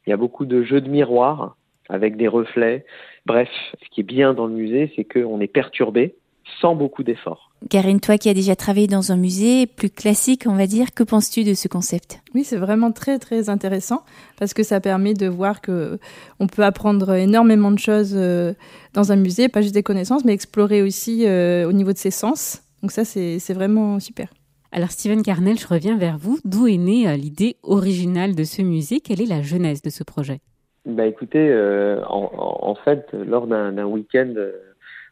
Il 0.06 0.10
y 0.10 0.12
a 0.12 0.16
beaucoup 0.16 0.46
de 0.46 0.62
jeux 0.62 0.80
de 0.80 0.88
miroirs 0.88 1.56
avec 1.88 2.16
des 2.16 2.28
reflets. 2.28 2.84
Bref, 3.26 3.48
ce 3.82 3.88
qui 3.90 4.00
est 4.00 4.04
bien 4.04 4.34
dans 4.34 4.46
le 4.46 4.54
musée, 4.54 4.92
c'est 4.96 5.04
qu'on 5.04 5.40
est 5.40 5.46
perturbé 5.46 6.14
sans 6.60 6.74
beaucoup 6.74 7.02
d'efforts. 7.02 7.50
Karine, 7.70 8.00
toi 8.00 8.18
qui 8.18 8.28
as 8.28 8.34
déjà 8.34 8.56
travaillé 8.56 8.86
dans 8.88 9.12
un 9.12 9.16
musée 9.16 9.66
plus 9.66 9.90
classique, 9.90 10.44
on 10.46 10.54
va 10.54 10.66
dire, 10.66 10.92
que 10.94 11.04
penses-tu 11.04 11.44
de 11.44 11.54
ce 11.54 11.68
concept? 11.68 12.20
Oui, 12.34 12.44
c'est 12.44 12.56
vraiment 12.56 12.90
très 12.90 13.18
très 13.18 13.48
intéressant 13.48 14.02
parce 14.38 14.52
que 14.52 14.62
ça 14.62 14.80
permet 14.80 15.14
de 15.14 15.28
voir 15.28 15.60
que 15.60 15.98
on 16.40 16.48
peut 16.48 16.64
apprendre 16.64 17.12
énormément 17.12 17.70
de 17.70 17.78
choses 17.78 18.14
euh, 18.16 18.54
dans 18.94 19.12
un 19.12 19.16
musée, 19.16 19.48
pas 19.48 19.62
juste 19.62 19.74
des 19.74 19.82
connaissances, 19.82 20.24
mais 20.24 20.32
explorer 20.32 20.82
aussi 20.82 21.26
euh, 21.26 21.68
au 21.68 21.72
niveau 21.72 21.92
de 21.92 21.98
ses 21.98 22.10
sens. 22.10 22.62
Donc 22.82 22.90
ça, 22.90 23.04
c'est 23.04 23.54
vraiment 23.54 24.00
super. 24.00 24.28
Alors 24.72 24.90
Steven 24.90 25.22
Carnell, 25.22 25.58
je 25.58 25.68
reviens 25.68 25.96
vers 25.96 26.18
vous. 26.18 26.40
D'où 26.44 26.66
est 26.66 26.78
née 26.78 27.06
euh, 27.06 27.16
l'idée 27.16 27.56
originale 27.62 28.34
de 28.34 28.42
ce 28.42 28.62
musée? 28.62 29.00
Quelle 29.00 29.20
est 29.20 29.26
la 29.26 29.42
genèse 29.42 29.82
de 29.82 29.90
ce 29.90 30.02
projet? 30.02 30.40
Bah 30.84 31.06
écoutez, 31.06 31.48
euh, 31.50 32.02
en, 32.06 32.30
en, 32.34 32.74
fait, 32.74 33.12
lors 33.12 33.46
d'un 33.46 33.84
week-end 33.84 34.32
euh, 34.36 34.52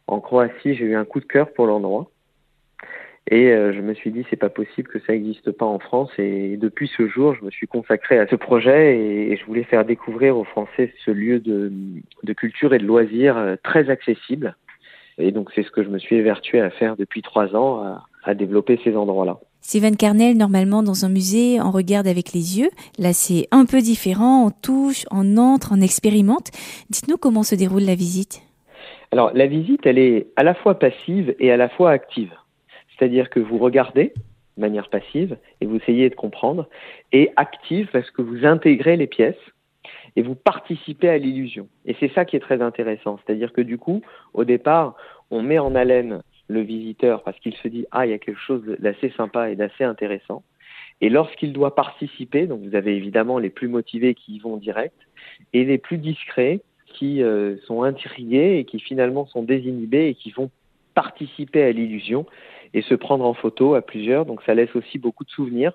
en 0.07 0.19
Croatie, 0.19 0.75
j'ai 0.75 0.85
eu 0.85 0.95
un 0.95 1.05
coup 1.05 1.21
de 1.21 1.25
cœur 1.25 1.53
pour 1.53 1.65
l'endroit. 1.65 2.11
Et 3.29 3.51
euh, 3.51 3.71
je 3.71 3.79
me 3.79 3.93
suis 3.93 4.11
dit, 4.11 4.25
c'est 4.29 4.35
pas 4.35 4.49
possible 4.49 4.89
que 4.89 4.99
ça 4.99 5.13
n'existe 5.13 5.51
pas 5.51 5.65
en 5.65 5.79
France. 5.79 6.11
Et 6.17 6.57
depuis 6.57 6.91
ce 6.97 7.07
jour, 7.07 7.35
je 7.35 7.45
me 7.45 7.51
suis 7.51 7.67
consacré 7.67 8.19
à 8.19 8.27
ce 8.27 8.35
projet 8.35 8.97
et, 8.97 9.31
et 9.31 9.37
je 9.37 9.45
voulais 9.45 9.63
faire 9.63 9.85
découvrir 9.85 10.37
aux 10.37 10.43
Français 10.43 10.93
ce 11.05 11.11
lieu 11.11 11.39
de, 11.39 11.71
de 12.23 12.33
culture 12.33 12.73
et 12.73 12.79
de 12.79 12.85
loisirs 12.85 13.37
euh, 13.37 13.55
très 13.63 13.89
accessible. 13.89 14.57
Et 15.17 15.31
donc, 15.31 15.51
c'est 15.53 15.63
ce 15.63 15.71
que 15.71 15.83
je 15.83 15.89
me 15.89 15.99
suis 15.99 16.17
évertué 16.17 16.59
à 16.59 16.71
faire 16.71 16.97
depuis 16.97 17.21
trois 17.21 17.55
ans, 17.55 17.81
à, 17.83 18.05
à 18.23 18.33
développer 18.33 18.79
ces 18.83 18.95
endroits-là. 18.95 19.39
Steven 19.61 19.95
Carnell, 19.95 20.37
normalement 20.37 20.81
dans 20.83 21.05
un 21.05 21.09
musée, 21.09 21.61
on 21.61 21.71
regarde 21.71 22.07
avec 22.07 22.33
les 22.33 22.59
yeux. 22.59 22.69
Là, 22.97 23.13
c'est 23.13 23.47
un 23.51 23.65
peu 23.65 23.79
différent. 23.81 24.45
On 24.45 24.49
touche, 24.49 25.05
on 25.11 25.37
entre, 25.37 25.69
on 25.71 25.81
expérimente. 25.81 26.49
Dites-nous 26.89 27.17
comment 27.17 27.43
se 27.43 27.55
déroule 27.55 27.83
la 27.83 27.95
visite. 27.95 28.41
Alors, 29.11 29.31
la 29.33 29.45
visite, 29.45 29.85
elle 29.85 29.99
est 29.99 30.27
à 30.35 30.43
la 30.43 30.55
fois 30.55 30.79
passive 30.79 31.35
et 31.39 31.51
à 31.51 31.57
la 31.57 31.69
fois 31.69 31.91
active. 31.91 32.31
C'est-à-dire 32.97 33.29
que 33.29 33.39
vous 33.39 33.57
regardez 33.57 34.13
de 34.57 34.61
manière 34.61 34.89
passive 34.89 35.37
et 35.59 35.65
vous 35.65 35.77
essayez 35.77 36.09
de 36.09 36.15
comprendre, 36.15 36.67
et 37.11 37.31
active 37.35 37.87
parce 37.91 38.09
que 38.11 38.21
vous 38.21 38.45
intégrez 38.45 38.97
les 38.97 39.07
pièces 39.07 39.35
et 40.15 40.21
vous 40.21 40.35
participez 40.35 41.09
à 41.09 41.17
l'illusion. 41.17 41.67
Et 41.85 41.95
c'est 41.99 42.11
ça 42.13 42.25
qui 42.25 42.35
est 42.35 42.41
très 42.41 42.61
intéressant. 42.61 43.19
C'est-à-dire 43.25 43.53
que 43.53 43.61
du 43.61 43.77
coup, 43.77 44.01
au 44.33 44.43
départ, 44.43 44.95
on 45.29 45.41
met 45.41 45.59
en 45.59 45.75
haleine 45.75 46.21
le 46.51 46.61
visiteur 46.61 47.23
parce 47.23 47.39
qu'il 47.39 47.55
se 47.55 47.67
dit 47.67 47.85
ah 47.91 48.05
il 48.05 48.11
y 48.11 48.13
a 48.13 48.19
quelque 48.19 48.39
chose 48.39 48.63
d'assez 48.79 49.11
sympa 49.17 49.49
et 49.49 49.55
d'assez 49.55 49.83
intéressant. 49.83 50.43
Et 51.01 51.09
lorsqu'il 51.09 51.51
doit 51.51 51.73
participer, 51.73 52.45
donc 52.45 52.61
vous 52.61 52.75
avez 52.75 52.95
évidemment 52.95 53.39
les 53.39 53.49
plus 53.49 53.67
motivés 53.67 54.13
qui 54.13 54.35
y 54.35 54.39
vont 54.39 54.57
direct 54.57 54.95
et 55.53 55.65
les 55.65 55.79
plus 55.79 55.97
discrets 55.97 56.61
qui 56.85 57.23
euh, 57.23 57.57
sont 57.65 57.83
intrigués 57.83 58.57
et 58.59 58.65
qui 58.65 58.79
finalement 58.79 59.25
sont 59.25 59.41
désinhibés 59.41 60.07
et 60.07 60.13
qui 60.13 60.31
vont 60.31 60.51
participer 60.93 61.63
à 61.63 61.71
l'illusion 61.71 62.25
et 62.73 62.81
se 62.81 62.93
prendre 62.93 63.25
en 63.25 63.33
photo 63.33 63.73
à 63.73 63.81
plusieurs. 63.81 64.25
Donc 64.25 64.43
ça 64.43 64.53
laisse 64.53 64.75
aussi 64.75 64.99
beaucoup 64.99 65.23
de 65.23 65.29
souvenirs. 65.29 65.73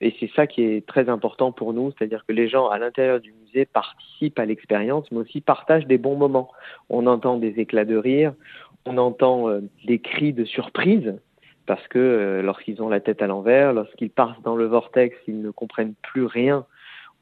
Et 0.00 0.14
c'est 0.20 0.30
ça 0.36 0.46
qui 0.46 0.62
est 0.62 0.86
très 0.86 1.08
important 1.08 1.52
pour 1.52 1.72
nous, 1.72 1.90
c'est-à-dire 1.92 2.24
que 2.26 2.32
les 2.32 2.48
gens 2.48 2.68
à 2.68 2.78
l'intérieur 2.78 3.18
du 3.18 3.32
musée 3.32 3.64
participent 3.64 4.38
à 4.38 4.44
l'expérience, 4.44 5.10
mais 5.10 5.18
aussi 5.18 5.40
partagent 5.40 5.86
des 5.86 5.96
bons 5.96 6.16
moments. 6.16 6.50
On 6.90 7.06
entend 7.06 7.38
des 7.38 7.60
éclats 7.60 7.86
de 7.86 7.96
rire, 7.96 8.34
on 8.86 8.98
entend 8.98 9.48
euh, 9.48 9.60
des 9.84 9.98
cris 9.98 10.32
de 10.32 10.44
surprise, 10.44 11.14
parce 11.66 11.86
que 11.88 11.98
euh, 11.98 12.42
lorsqu'ils 12.42 12.82
ont 12.82 12.88
la 12.88 13.00
tête 13.00 13.22
à 13.22 13.26
l'envers, 13.26 13.72
lorsqu'ils 13.72 14.10
passent 14.10 14.40
dans 14.44 14.56
le 14.56 14.66
vortex, 14.66 15.16
ils 15.26 15.40
ne 15.42 15.50
comprennent 15.50 15.94
plus 16.02 16.24
rien 16.24 16.64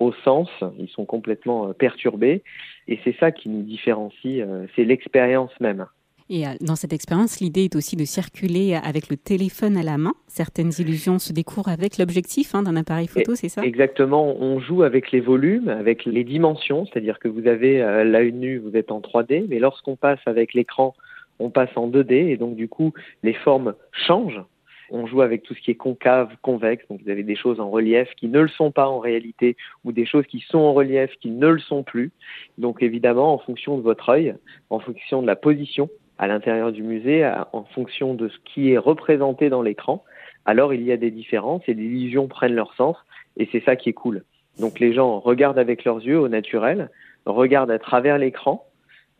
au 0.00 0.12
sens, 0.24 0.48
ils 0.78 0.88
sont 0.88 1.04
complètement 1.04 1.68
euh, 1.68 1.72
perturbés, 1.72 2.42
et 2.88 2.98
c'est 3.04 3.16
ça 3.18 3.32
qui 3.32 3.48
nous 3.48 3.62
différencie, 3.62 4.40
euh, 4.40 4.66
c'est 4.74 4.84
l'expérience 4.84 5.52
même. 5.60 5.86
Et 6.30 6.46
euh, 6.46 6.50
dans 6.60 6.76
cette 6.76 6.92
expérience, 6.92 7.40
l'idée 7.40 7.64
est 7.64 7.76
aussi 7.76 7.96
de 7.96 8.04
circuler 8.04 8.74
avec 8.74 9.10
le 9.10 9.16
téléphone 9.16 9.76
à 9.76 9.82
la 9.82 9.98
main. 9.98 10.14
Certaines 10.26 10.72
illusions 10.78 11.18
se 11.18 11.32
découvrent 11.32 11.68
avec 11.68 11.98
l'objectif 11.98 12.54
hein, 12.54 12.62
d'un 12.62 12.76
appareil 12.76 13.08
photo, 13.08 13.34
c'est 13.34 13.50
ça? 13.50 13.62
Exactement, 13.62 14.34
on 14.40 14.58
joue 14.58 14.82
avec 14.82 15.12
les 15.12 15.20
volumes, 15.20 15.68
avec 15.68 16.06
les 16.06 16.24
dimensions, 16.24 16.86
c'est-à-dire 16.86 17.18
que 17.18 17.28
vous 17.28 17.46
avez 17.46 17.82
euh, 17.82 18.04
l'œil 18.04 18.32
nu, 18.32 18.58
vous 18.58 18.74
êtes 18.74 18.90
en 18.90 19.00
3D, 19.00 19.46
mais 19.48 19.58
lorsqu'on 19.58 19.96
passe 19.96 20.20
avec 20.24 20.54
l'écran, 20.54 20.94
on 21.38 21.50
passe 21.50 21.70
en 21.76 21.88
2D, 21.88 22.12
et 22.12 22.36
donc 22.36 22.56
du 22.56 22.68
coup, 22.68 22.92
les 23.22 23.34
formes 23.34 23.74
changent. 23.92 24.42
On 24.90 25.06
joue 25.06 25.22
avec 25.22 25.42
tout 25.42 25.54
ce 25.54 25.60
qui 25.60 25.70
est 25.70 25.76
concave, 25.76 26.28
convexe, 26.42 26.86
donc 26.88 27.00
vous 27.02 27.10
avez 27.10 27.22
des 27.22 27.36
choses 27.36 27.58
en 27.58 27.70
relief 27.70 28.08
qui 28.16 28.28
ne 28.28 28.40
le 28.40 28.48
sont 28.48 28.70
pas 28.70 28.88
en 28.88 28.98
réalité, 28.98 29.56
ou 29.84 29.92
des 29.92 30.06
choses 30.06 30.26
qui 30.26 30.40
sont 30.40 30.58
en 30.58 30.74
relief 30.74 31.10
qui 31.20 31.30
ne 31.30 31.48
le 31.48 31.58
sont 31.58 31.82
plus. 31.82 32.12
Donc 32.58 32.82
évidemment, 32.82 33.32
en 33.32 33.38
fonction 33.38 33.76
de 33.78 33.82
votre 33.82 34.10
œil, 34.10 34.34
en 34.70 34.78
fonction 34.80 35.22
de 35.22 35.26
la 35.26 35.36
position, 35.36 35.88
à 36.18 36.26
l'intérieur 36.26 36.72
du 36.72 36.82
musée 36.82 37.28
en 37.52 37.64
fonction 37.64 38.14
de 38.14 38.28
ce 38.28 38.36
qui 38.44 38.72
est 38.72 38.78
représenté 38.78 39.48
dans 39.48 39.62
l'écran. 39.62 40.04
Alors 40.44 40.74
il 40.74 40.82
y 40.82 40.92
a 40.92 40.96
des 40.96 41.10
différences 41.10 41.62
et 41.66 41.74
les 41.74 41.84
illusions 41.84 42.28
prennent 42.28 42.54
leur 42.54 42.74
sens 42.74 42.96
Et 43.36 43.48
c'est 43.50 43.64
ça 43.64 43.76
qui 43.76 43.88
est 43.88 43.94
cool. 43.94 44.24
Donc 44.60 44.78
les 44.78 44.92
gens 44.92 45.18
regardent 45.18 45.58
avec 45.58 45.84
leurs 45.84 46.00
yeux 46.04 46.18
au 46.18 46.28
naturel, 46.28 46.90
regardent 47.26 47.72
à 47.72 47.78
travers 47.78 48.18
l'écran, 48.18 48.66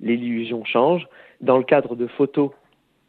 l'illusion 0.00 0.64
change. 0.64 1.08
Dans 1.44 1.58
le 1.58 1.64
cadre 1.64 1.94
de 1.94 2.06
photos, 2.06 2.50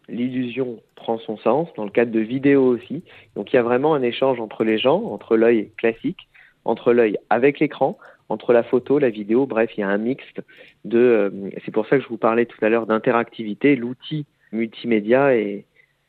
l'illusion 0.09 0.81
prend 0.95 1.17
son 1.19 1.37
sens, 1.37 1.69
dans 1.75 1.85
le 1.85 1.89
cadre 1.89 2.11
de 2.11 2.19
vidéos 2.19 2.65
aussi. 2.65 3.01
Donc 3.35 3.51
il 3.51 3.55
y 3.55 3.59
a 3.59 3.63
vraiment 3.63 3.95
un 3.95 4.01
échange 4.01 4.39
entre 4.41 4.63
les 4.63 4.77
gens, 4.77 5.01
entre 5.05 5.37
l'œil 5.37 5.71
classique, 5.77 6.27
entre 6.65 6.91
l'œil 6.91 7.17
avec 7.29 7.59
l'écran, 7.59 7.97
entre 8.27 8.51
la 8.51 8.63
photo, 8.63 8.99
la 8.99 9.09
vidéo, 9.09 9.45
bref, 9.45 9.71
il 9.77 9.81
y 9.81 9.83
a 9.83 9.87
un 9.87 9.97
mixte 9.97 10.41
de. 10.83 10.99
Euh, 10.99 11.49
c'est 11.63 11.71
pour 11.71 11.87
ça 11.87 11.97
que 11.97 12.03
je 12.03 12.09
vous 12.09 12.17
parlais 12.17 12.45
tout 12.45 12.63
à 12.63 12.69
l'heure 12.69 12.87
d'interactivité. 12.87 13.77
L'outil 13.77 14.25
multimédia 14.51 15.35
est, 15.35 15.63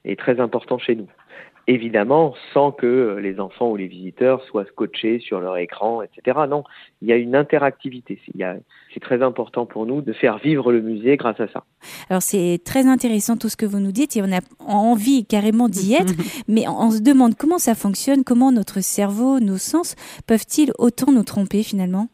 est 0.05 0.19
très 0.19 0.41
important 0.41 0.79
chez 0.79 0.97
nous 0.97 1.09
évidemment 1.67 2.35
sans 2.55 2.73
que 2.73 3.19
les 3.21 3.41
enfants 3.41 3.71
ou 3.71 3.77
les 3.77 3.87
visiteurs 3.87 4.43
soient 4.45 4.65
scotchés 4.67 5.19
sur 5.19 5.41
leur 5.41 5.57
écran, 5.57 6.03
etc. 6.03 6.39
Non, 6.49 6.65
il 7.03 7.09
y 7.09 7.13
a 7.13 7.17
une 7.17 7.35
interactivité. 7.35 8.21
C'est 8.95 9.01
très 9.01 9.23
important 9.23 9.67
pour 9.67 9.87
nous 9.87 10.01
de 10.01 10.13
faire 10.13 10.39
vivre 10.39 10.73
le 10.73 10.81
musée 10.81 11.17
grâce 11.17 11.41
à 11.41 11.49
ça. 11.49 11.65
Alors 12.09 12.23
c'est 12.23 12.61
très 12.65 12.87
intéressant 12.87 13.37
tout 13.37 13.49
ce 13.49 13.57
que 13.57 13.67
vous 13.67 13.81
nous 13.81 13.93
dites 13.93 14.17
et 14.17 14.23
on 14.23 14.33
a 14.33 14.41
envie 14.61 15.27
carrément 15.27 15.69
d'y 15.69 15.95
être, 15.95 16.15
mais 16.49 16.69
on 16.69 16.91
se 16.91 17.01
demande 17.01 17.35
comment 17.35 17.59
ça 17.59 17.75
fonctionne, 17.75 18.25
comment 18.25 18.53
notre 18.53 18.81
cerveau, 18.81 19.41
nos 19.41 19.59
sens 19.59 19.97
peuvent-ils 20.27 20.73
autant 20.79 21.13
nous 21.13 21.25
tromper 21.25 21.63
finalement? 21.63 22.09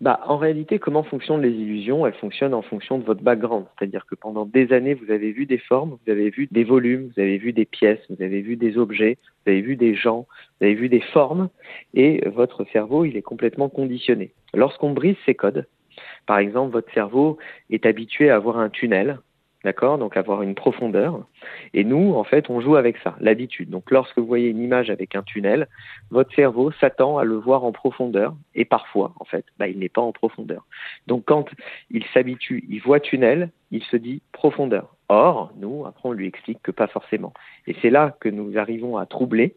Bah, 0.00 0.20
en 0.26 0.36
réalité, 0.36 0.78
comment 0.78 1.02
fonctionnent 1.02 1.40
les 1.40 1.50
illusions? 1.50 2.06
Elles 2.06 2.14
fonctionnent 2.14 2.52
en 2.52 2.62
fonction 2.62 2.98
de 2.98 3.04
votre 3.04 3.22
background. 3.22 3.64
C'est-à-dire 3.78 4.04
que 4.04 4.14
pendant 4.14 4.44
des 4.44 4.72
années, 4.72 4.94
vous 4.94 5.10
avez 5.10 5.32
vu 5.32 5.46
des 5.46 5.58
formes, 5.58 5.96
vous 6.04 6.12
avez 6.12 6.28
vu 6.28 6.48
des 6.50 6.64
volumes, 6.64 7.10
vous 7.14 7.20
avez 7.20 7.38
vu 7.38 7.52
des 7.52 7.64
pièces, 7.64 8.00
vous 8.10 8.22
avez 8.22 8.42
vu 8.42 8.56
des 8.56 8.76
objets, 8.76 9.16
vous 9.44 9.52
avez 9.52 9.62
vu 9.62 9.76
des 9.76 9.94
gens, 9.94 10.26
vous 10.60 10.66
avez 10.66 10.74
vu 10.74 10.90
des 10.90 11.00
formes, 11.00 11.48
et 11.94 12.28
votre 12.28 12.64
cerveau, 12.72 13.06
il 13.06 13.16
est 13.16 13.22
complètement 13.22 13.70
conditionné. 13.70 14.32
Lorsqu'on 14.52 14.92
brise 14.92 15.16
ces 15.24 15.34
codes, 15.34 15.66
par 16.26 16.38
exemple, 16.38 16.72
votre 16.72 16.92
cerveau 16.92 17.38
est 17.70 17.86
habitué 17.86 18.28
à 18.28 18.36
avoir 18.36 18.58
un 18.58 18.68
tunnel, 18.68 19.18
D'accord? 19.66 19.98
Donc 19.98 20.16
avoir 20.16 20.42
une 20.42 20.54
profondeur. 20.54 21.26
Et 21.74 21.82
nous, 21.82 22.14
en 22.14 22.22
fait, 22.22 22.50
on 22.50 22.60
joue 22.60 22.76
avec 22.76 22.98
ça, 22.98 23.16
l'habitude. 23.18 23.68
Donc 23.68 23.90
lorsque 23.90 24.16
vous 24.16 24.24
voyez 24.24 24.48
une 24.48 24.60
image 24.60 24.90
avec 24.90 25.16
un 25.16 25.24
tunnel, 25.24 25.66
votre 26.12 26.32
cerveau 26.36 26.70
s'attend 26.70 27.18
à 27.18 27.24
le 27.24 27.34
voir 27.34 27.64
en 27.64 27.72
profondeur. 27.72 28.36
Et 28.54 28.64
parfois, 28.64 29.12
en 29.18 29.24
fait, 29.24 29.44
bah, 29.58 29.66
il 29.66 29.80
n'est 29.80 29.88
pas 29.88 30.02
en 30.02 30.12
profondeur. 30.12 30.64
Donc 31.08 31.24
quand 31.24 31.48
il 31.90 32.04
s'habitue, 32.14 32.64
il 32.68 32.80
voit 32.80 33.00
tunnel, 33.00 33.50
il 33.72 33.82
se 33.82 33.96
dit 33.96 34.22
profondeur. 34.30 34.94
Or, 35.08 35.52
nous, 35.58 35.84
après, 35.84 36.10
on 36.10 36.12
lui 36.12 36.28
explique 36.28 36.62
que 36.62 36.70
pas 36.70 36.86
forcément. 36.86 37.34
Et 37.66 37.74
c'est 37.82 37.90
là 37.90 38.16
que 38.20 38.28
nous 38.28 38.56
arrivons 38.56 38.98
à 38.98 39.04
troubler 39.04 39.56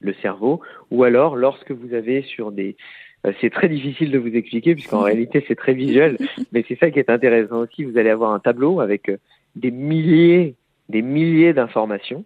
le 0.00 0.14
cerveau. 0.22 0.62
Ou 0.90 1.04
alors, 1.04 1.36
lorsque 1.36 1.70
vous 1.70 1.92
avez 1.92 2.22
sur 2.22 2.50
des 2.50 2.78
euh, 3.26 3.32
c'est 3.40 3.50
très 3.50 3.68
difficile 3.68 4.10
de 4.10 4.18
vous 4.18 4.34
expliquer 4.34 4.74
puisqu'en 4.74 5.00
réalité 5.02 5.44
c'est 5.46 5.54
très 5.54 5.74
visuel, 5.74 6.16
mais 6.52 6.64
c'est 6.66 6.78
ça 6.78 6.90
qui 6.90 6.98
est 6.98 7.10
intéressant 7.10 7.58
aussi. 7.58 7.84
Vous 7.84 7.98
allez 7.98 8.08
avoir 8.08 8.32
un 8.32 8.38
tableau 8.38 8.80
avec 8.80 9.10
euh, 9.10 9.18
des 9.56 9.70
milliers, 9.70 10.54
des 10.88 11.02
milliers 11.02 11.52
d'informations. 11.52 12.24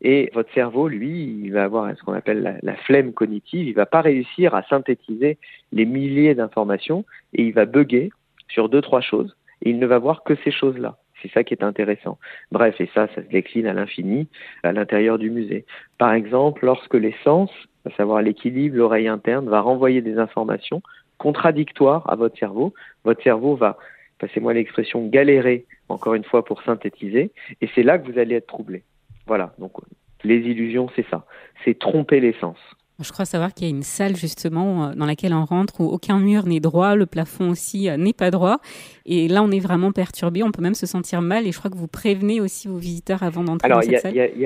Et 0.00 0.30
votre 0.32 0.52
cerveau, 0.52 0.86
lui, 0.86 1.40
il 1.42 1.52
va 1.52 1.64
avoir 1.64 1.90
ce 1.96 2.02
qu'on 2.02 2.12
appelle 2.12 2.60
la, 2.62 2.76
flemme 2.76 3.12
cognitive. 3.12 3.66
Il 3.66 3.74
va 3.74 3.86
pas 3.86 4.00
réussir 4.00 4.54
à 4.54 4.62
synthétiser 4.62 5.38
les 5.72 5.84
milliers 5.86 6.34
d'informations 6.34 7.04
et 7.34 7.42
il 7.42 7.52
va 7.52 7.66
bugger 7.66 8.10
sur 8.48 8.68
deux, 8.68 8.80
trois 8.80 9.00
choses. 9.00 9.36
Et 9.62 9.70
il 9.70 9.78
ne 9.78 9.86
va 9.86 9.98
voir 9.98 10.22
que 10.22 10.36
ces 10.44 10.52
choses-là. 10.52 10.96
C'est 11.20 11.32
ça 11.32 11.42
qui 11.42 11.52
est 11.52 11.64
intéressant. 11.64 12.16
Bref, 12.52 12.80
et 12.80 12.88
ça, 12.94 13.08
ça 13.08 13.22
se 13.22 13.28
décline 13.28 13.66
à 13.66 13.72
l'infini 13.72 14.28
à 14.62 14.72
l'intérieur 14.72 15.18
du 15.18 15.30
musée. 15.30 15.64
Par 15.98 16.12
exemple, 16.12 16.64
lorsque 16.64 16.94
les 16.94 17.14
sens, 17.24 17.50
à 17.84 17.90
savoir 17.96 18.22
l'équilibre, 18.22 18.76
l'oreille 18.76 19.08
interne, 19.08 19.48
va 19.48 19.60
renvoyer 19.60 20.00
des 20.00 20.18
informations 20.18 20.80
contradictoires 21.18 22.08
à 22.08 22.14
votre 22.14 22.38
cerveau, 22.38 22.72
votre 23.04 23.22
cerveau 23.24 23.56
va 23.56 23.76
passez-moi 24.18 24.54
l'expression, 24.54 25.06
galérer, 25.06 25.66
encore 25.88 26.14
une 26.14 26.24
fois, 26.24 26.44
pour 26.44 26.62
synthétiser, 26.62 27.30
et 27.60 27.68
c'est 27.74 27.82
là 27.82 27.98
que 27.98 28.10
vous 28.10 28.18
allez 28.18 28.36
être 28.36 28.46
troublé. 28.46 28.82
Voilà, 29.26 29.54
donc 29.58 29.72
les 30.24 30.38
illusions, 30.38 30.88
c'est 30.96 31.06
ça, 31.10 31.26
c'est 31.64 31.78
tromper 31.78 32.20
l'essence. 32.20 32.58
Je 33.00 33.12
crois 33.12 33.24
savoir 33.24 33.54
qu'il 33.54 33.68
y 33.68 33.70
a 33.70 33.70
une 33.70 33.84
salle 33.84 34.16
justement 34.16 34.86
euh, 34.86 34.94
dans 34.94 35.06
laquelle 35.06 35.32
on 35.32 35.44
rentre 35.44 35.80
où 35.80 35.84
aucun 35.84 36.18
mur 36.18 36.46
n'est 36.46 36.58
droit, 36.58 36.96
le 36.96 37.06
plafond 37.06 37.50
aussi 37.50 37.88
euh, 37.88 37.96
n'est 37.96 38.12
pas 38.12 38.32
droit. 38.32 38.58
Et 39.06 39.28
là, 39.28 39.44
on 39.44 39.52
est 39.52 39.60
vraiment 39.60 39.92
perturbé, 39.92 40.42
on 40.42 40.50
peut 40.50 40.62
même 40.62 40.74
se 40.74 40.86
sentir 40.86 41.22
mal. 41.22 41.46
Et 41.46 41.52
je 41.52 41.58
crois 41.58 41.70
que 41.70 41.76
vous 41.76 41.86
prévenez 41.86 42.40
aussi 42.40 42.66
vos 42.66 42.78
visiteurs 42.78 43.22
avant 43.22 43.44
d'entrer 43.44 43.68
dans 43.68 43.80
cette 43.82 44.00
salle. 44.00 44.18
Alors, 44.18 44.30
il 44.34 44.42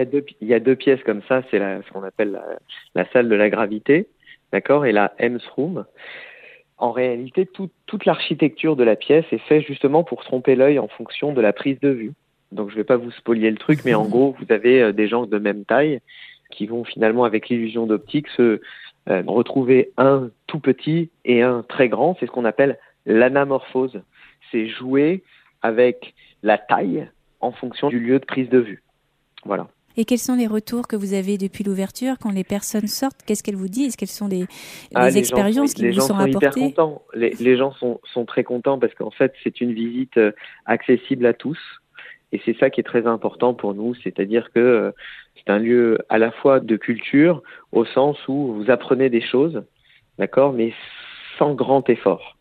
y 0.47 0.55
a, 0.55 0.61
deux 0.61 0.77
pièces 0.77 1.03
comme 1.05 1.23
ça. 1.29 1.43
C'est 1.51 1.59
ce 1.59 1.93
qu'on 1.93 2.03
appelle 2.03 2.33
la, 2.33 2.45
la, 2.95 3.11
salle 3.11 3.31
de 3.31 3.35
la 3.35 3.49
gravité, 3.49 4.07
d'accord, 4.53 4.85
et 4.85 4.93
la 4.93 5.15
Hems 5.19 5.41
Room 5.57 5.87
en 6.83 6.91
réalité, 6.91 7.47
toute 7.47 8.05
l'architecture 8.07 8.75
de 8.75 8.83
la 8.83 8.97
pièce 8.97 9.25
est 9.31 9.39
faite 9.39 9.63
justement 9.65 10.03
pour 10.03 10.25
tromper 10.25 10.57
l'œil 10.57 10.81
en 10.81 10.89
fonction 10.89 11.33
de 11.33 11.41
la 11.41 11.53
prise 11.53 11.79
de 11.79 11.91
vue. 11.91 12.13
Donc 12.51 12.71
je 12.71 12.75
ne 12.75 12.81
vais 12.81 12.85
pas 12.85 12.97
vous 12.97 13.13
spolier 13.13 13.53
le 13.53 13.57
truc, 13.57 13.85
mais 13.85 13.95
en 13.95 14.05
gros, 14.05 14.35
vous 14.41 14.53
avez 14.53 14.83
euh, 14.83 14.93
des 14.93 15.07
gens 15.07 15.27
de 15.27 15.39
même 15.39 15.65
taille 15.65 16.01
qui 16.51 16.67
vont 16.67 16.83
finalement, 16.83 17.23
avec 17.23 17.49
l'illusion 17.49 17.87
d'optique, 17.87 18.27
se 18.37 18.61
euh, 19.09 19.23
retrouver 19.25 19.93
un 19.97 20.31
tout 20.49 20.59
petit 20.59 21.09
et 21.25 21.43
un 21.43 21.63
très 21.63 21.89
grand. 21.89 22.17
C'est 22.19 22.27
ce 22.27 22.33
qu'on 22.33 22.45
appelle 22.45 22.81
l'anamorphose. 23.07 24.03
C'est 24.51 24.67
jouer 24.67 25.23
avec 25.63 26.15
la 26.43 26.59
taille 26.59 27.09
en 27.41 27.53
fonction 27.53 27.91
du 27.91 28.01
lieu 28.01 28.19
de 28.19 28.25
prise 28.25 28.49
de 28.49 28.59
vue. 28.59 28.83
Voilà. 29.45 29.69
Et 29.97 30.05
quels 30.05 30.19
sont 30.19 30.37
les 30.37 30.47
retours 30.47 30.89
que 30.89 30.97
vous 30.97 31.15
avez 31.15 31.39
depuis 31.39 31.65
l'ouverture 31.65 32.15
quand 32.21 32.31
les 32.31 32.45
personnes 32.45 32.87
sortent? 32.87 33.21
Qu'est-ce 33.27 33.43
qu'elles 33.43 33.57
vous 33.57 33.69
disent? 33.69 33.97
Quelles 33.97 34.09
sont 34.09 34.29
les, 34.29 34.45
ah, 34.95 35.11
expériences 35.11 35.75
qui 35.75 35.89
vous 35.89 36.01
sont, 36.01 36.15
rapportées 36.15 36.75
les, 37.15 37.31
les, 37.41 37.57
gens 37.57 37.73
sont, 37.73 38.01
sont, 38.13 38.25
très 38.25 38.45
contents 38.45 38.79
parce 38.79 38.95
qu'en 38.95 39.11
fait, 39.11 39.33
c'est 39.43 39.61
une 39.61 39.73
visite 39.73 40.17
euh, 40.17 40.33
accessible 40.67 41.27
à 41.27 41.35
tous. 41.35 41.59
Et 42.33 42.41
c'est 42.45 42.57
ça 42.59 42.71
qui 42.71 42.81
est 42.81 42.85
très 42.85 43.07
important 43.07 43.53
pour 43.53 43.75
nous, 43.75 43.95
c'est-à-dire 44.03 44.51
que 44.53 44.61
euh, 44.61 44.91
c'est 45.37 45.53
un 45.53 45.59
lieu 45.59 45.99
à 46.09 46.19
la 46.19 46.31
fois 46.31 46.61
de 46.61 46.77
culture, 46.77 47.43
au 47.73 47.85
sens 47.85 48.17
où 48.27 48.55
vous 48.55 48.71
apprenez 48.71 49.11
des 49.11 49.21
choses, 49.21 49.63
d'accord, 50.19 50.53
mais 50.55 50.73
sans 51.39 51.55
grand 51.55 51.89
effort. 51.91 52.39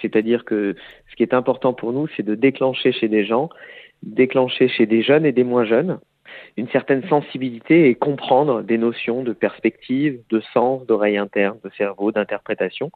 C'est-à-dire 0.00 0.44
que 0.44 0.74
ce 1.10 1.16
qui 1.16 1.22
est 1.22 1.34
important 1.34 1.72
pour 1.72 1.92
nous, 1.92 2.06
c'est 2.16 2.22
de 2.22 2.34
déclencher 2.34 2.92
chez 2.92 3.08
des 3.08 3.24
gens, 3.24 3.48
déclencher 4.02 4.68
chez 4.68 4.86
des 4.86 5.02
jeunes 5.02 5.24
et 5.24 5.32
des 5.32 5.44
moins 5.44 5.64
jeunes, 5.64 5.98
une 6.56 6.68
certaine 6.68 7.06
sensibilité 7.08 7.88
et 7.88 7.94
comprendre 7.94 8.62
des 8.62 8.78
notions 8.78 9.22
de 9.22 9.32
perspective, 9.32 10.20
de 10.30 10.40
sens, 10.52 10.86
d'oreille 10.86 11.16
interne, 11.16 11.58
de 11.64 11.70
cerveau, 11.76 12.12
d'interprétation, 12.12 12.90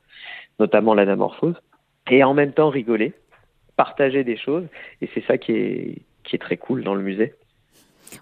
notamment 0.59 0.95
l'anamorphose, 0.95 1.57
et 2.11 2.23
en 2.23 2.35
même 2.35 2.53
temps 2.53 2.71
rigoler, 2.71 3.13
partager 3.77 4.25
des 4.25 4.37
choses, 4.37 4.67
et 5.01 5.09
c'est 5.15 5.25
ça 5.25 5.39
qui 5.39 5.53
est, 5.53 6.03
qui 6.25 6.37
est 6.37 6.39
très 6.39 6.57
cool 6.57 6.85
dans 6.85 6.95
le 6.95 7.03
musée. 7.03 7.35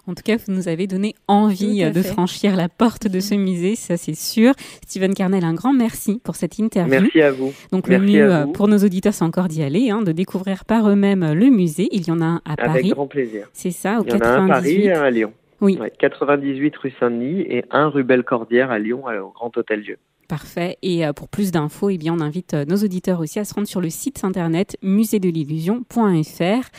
En 0.07 0.13
tout 0.13 0.23
cas, 0.23 0.37
vous 0.37 0.53
nous 0.53 0.67
avez 0.67 0.87
donné 0.87 1.15
envie 1.27 1.89
de 1.89 2.01
franchir 2.01 2.55
la 2.55 2.69
porte 2.69 3.07
de 3.07 3.19
ce 3.19 3.35
musée, 3.35 3.75
ça 3.75 3.97
c'est 3.97 4.15
sûr. 4.15 4.53
Steven 4.85 5.13
Carnel, 5.13 5.43
un 5.43 5.53
grand 5.53 5.73
merci 5.73 6.19
pour 6.23 6.35
cette 6.35 6.59
interview. 6.59 7.01
Merci 7.01 7.21
à 7.21 7.31
vous. 7.31 7.53
Donc 7.71 7.87
le 7.87 7.99
mieux 7.99 8.33
euh, 8.33 8.45
pour 8.45 8.67
nos 8.67 8.77
auditeurs, 8.77 9.13
c'est 9.13 9.23
encore 9.23 9.47
d'y 9.47 9.63
aller, 9.63 9.89
hein, 9.89 10.01
de 10.01 10.11
découvrir 10.11 10.65
par 10.65 10.89
eux-mêmes 10.89 11.33
le 11.33 11.49
musée. 11.49 11.87
Il 11.91 12.07
y 12.07 12.11
en 12.11 12.21
a 12.21 12.25
un 12.25 12.41
à 12.45 12.55
Paris. 12.55 12.79
Avec 12.79 12.91
grand 12.91 13.07
plaisir. 13.07 13.49
C'est 13.53 13.71
ça, 13.71 13.99
au 13.99 14.05
Il 14.05 14.11
y 14.11 14.13
en 14.15 14.19
a 14.19 14.27
un 14.27 14.45
à 14.45 14.53
Paris 14.55 14.83
et 14.83 14.93
un 14.93 15.01
à 15.01 15.09
Lyon. 15.09 15.33
Oui. 15.61 15.79
98 15.99 16.75
rue 16.75 16.93
Saint-Denis 16.99 17.41
et 17.41 17.63
un 17.71 17.87
rue 17.87 18.03
Bellecordière 18.03 18.69
à 18.69 18.79
Lyon, 18.79 19.03
au 19.05 19.29
Grand 19.29 19.55
Hôtel 19.55 19.81
Dieu. 19.81 19.97
Parfait. 20.33 20.77
Et 20.81 21.05
euh, 21.05 21.13
pour 21.13 21.27
plus 21.27 21.51
d'infos, 21.51 21.91
eh 21.91 21.99
bien, 21.99 22.11
on 22.11 22.19
invite 22.19 22.55
euh, 22.55 22.65
nos 22.65 22.77
auditeurs 22.77 23.19
aussi 23.19 23.37
à 23.37 23.45
se 23.45 23.53
rendre 23.53 23.67
sur 23.67 23.81
le 23.81 23.91
site 23.91 24.23
internet 24.23 24.77
muséedelillusion.fr. 24.81 26.69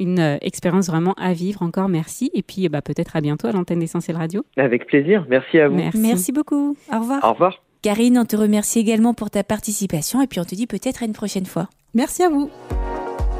Une 0.00 0.18
euh, 0.18 0.36
expérience 0.40 0.88
vraiment 0.88 1.12
à 1.12 1.32
vivre. 1.32 1.62
Encore 1.62 1.88
merci. 1.88 2.32
Et 2.34 2.42
puis, 2.42 2.68
bah, 2.68 2.82
peut-être 2.82 3.14
à 3.14 3.20
bientôt 3.20 3.46
à 3.46 3.52
l'antenne 3.52 3.78
d'Essentiel 3.78 4.16
Radio. 4.16 4.44
Avec 4.56 4.88
plaisir. 4.88 5.26
Merci 5.28 5.60
à 5.60 5.68
vous. 5.68 5.76
Merci. 5.94 6.32
beaucoup. 6.32 6.76
Au 6.92 6.98
revoir. 6.98 7.22
Au 7.22 7.34
revoir. 7.34 7.62
Karine, 7.82 8.18
on 8.18 8.24
te 8.24 8.34
remercie 8.34 8.80
également 8.80 9.14
pour 9.14 9.30
ta 9.30 9.44
participation 9.44 10.20
et 10.20 10.26
puis 10.26 10.40
on 10.40 10.44
te 10.44 10.56
dit 10.56 10.66
peut-être 10.66 11.04
à 11.04 11.06
une 11.06 11.12
prochaine 11.12 11.46
fois. 11.46 11.68
Merci 11.94 12.24
à 12.24 12.30
vous. 12.30 12.50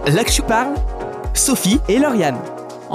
Là 0.06 0.22
que 0.22 0.30
je 0.30 0.42
parle, 0.42 0.76
Sophie 1.34 1.80
et 1.88 1.98
Lauriane. 1.98 2.38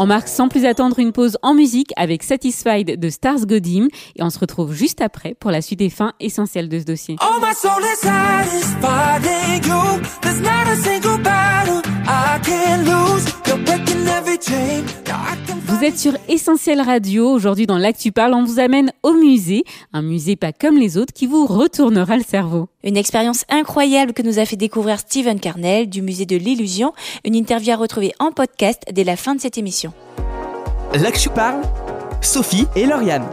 On 0.02 0.06
marque 0.06 0.30
sans 0.30 0.48
plus 0.48 0.64
attendre 0.64 0.98
une 1.00 1.12
pause 1.12 1.38
en 1.42 1.54
musique 1.54 1.92
avec 1.98 2.24
Satisfied 2.24 2.98
de 2.98 3.10
Stars 3.10 3.46
Godim 3.46 3.90
et 4.16 4.24
on 4.24 4.30
se 4.30 4.40
retrouve 4.40 4.74
juste 4.74 5.02
après 5.02 5.36
pour 5.38 5.52
la 5.52 5.62
suite 5.62 5.80
des 5.80 5.90
fins 5.90 6.14
essentielles 6.22 6.70
de 6.70 6.80
ce 6.80 6.86
dossier. 6.86 7.18
Oh, 7.22 7.42
my 7.42 7.54
soul 7.54 7.84
is 7.84 7.98
satisfied 7.98 9.26
in 9.26 9.68
you. 9.68 10.02
There's 10.22 10.40
not 10.40 10.72
a 10.72 10.78
single 10.78 11.22
battle 11.22 11.82
I 12.08 12.40
can 12.42 12.86
lose. 12.86 13.26
You're 13.46 13.58
breaking 13.66 14.08
every 14.08 14.38
chain. 14.42 14.86
Vous 15.66 15.84
êtes 15.84 15.98
sur 15.98 16.14
Essentiel 16.28 16.82
Radio. 16.82 17.30
Aujourd'hui, 17.30 17.66
dans 17.66 17.78
l'Actu 17.78 18.12
Parle, 18.12 18.34
on 18.34 18.44
vous 18.44 18.60
amène 18.60 18.92
au 19.04 19.14
musée. 19.14 19.64
Un 19.94 20.02
musée 20.02 20.36
pas 20.36 20.52
comme 20.52 20.78
les 20.78 20.98
autres 20.98 21.14
qui 21.14 21.28
vous 21.28 21.46
retournera 21.46 22.18
le 22.18 22.24
cerveau. 22.24 22.68
Une 22.84 22.96
expérience 22.96 23.44
incroyable 23.50 24.13
que 24.13 24.22
nous 24.22 24.39
a 24.39 24.46
fait 24.46 24.56
découvrir 24.56 25.00
Steven 25.00 25.39
Carnell 25.39 25.89
du 25.89 26.02
musée 26.02 26.26
de 26.26 26.38
l'illusion. 26.38 26.94
Une 27.26 27.36
interview 27.36 27.74
à 27.74 27.76
retrouver 27.76 28.13
en 28.20 28.32
podcast 28.32 28.84
dès 28.94 29.04
la 29.04 29.18
fin 29.18 29.36
de 29.36 29.42
cette 29.42 29.58
émission. 29.58 29.92
L'Actu 30.94 31.30
Parle, 31.30 31.62
Sophie 32.22 32.68
et 32.78 32.86
Lauriane. 32.86 33.28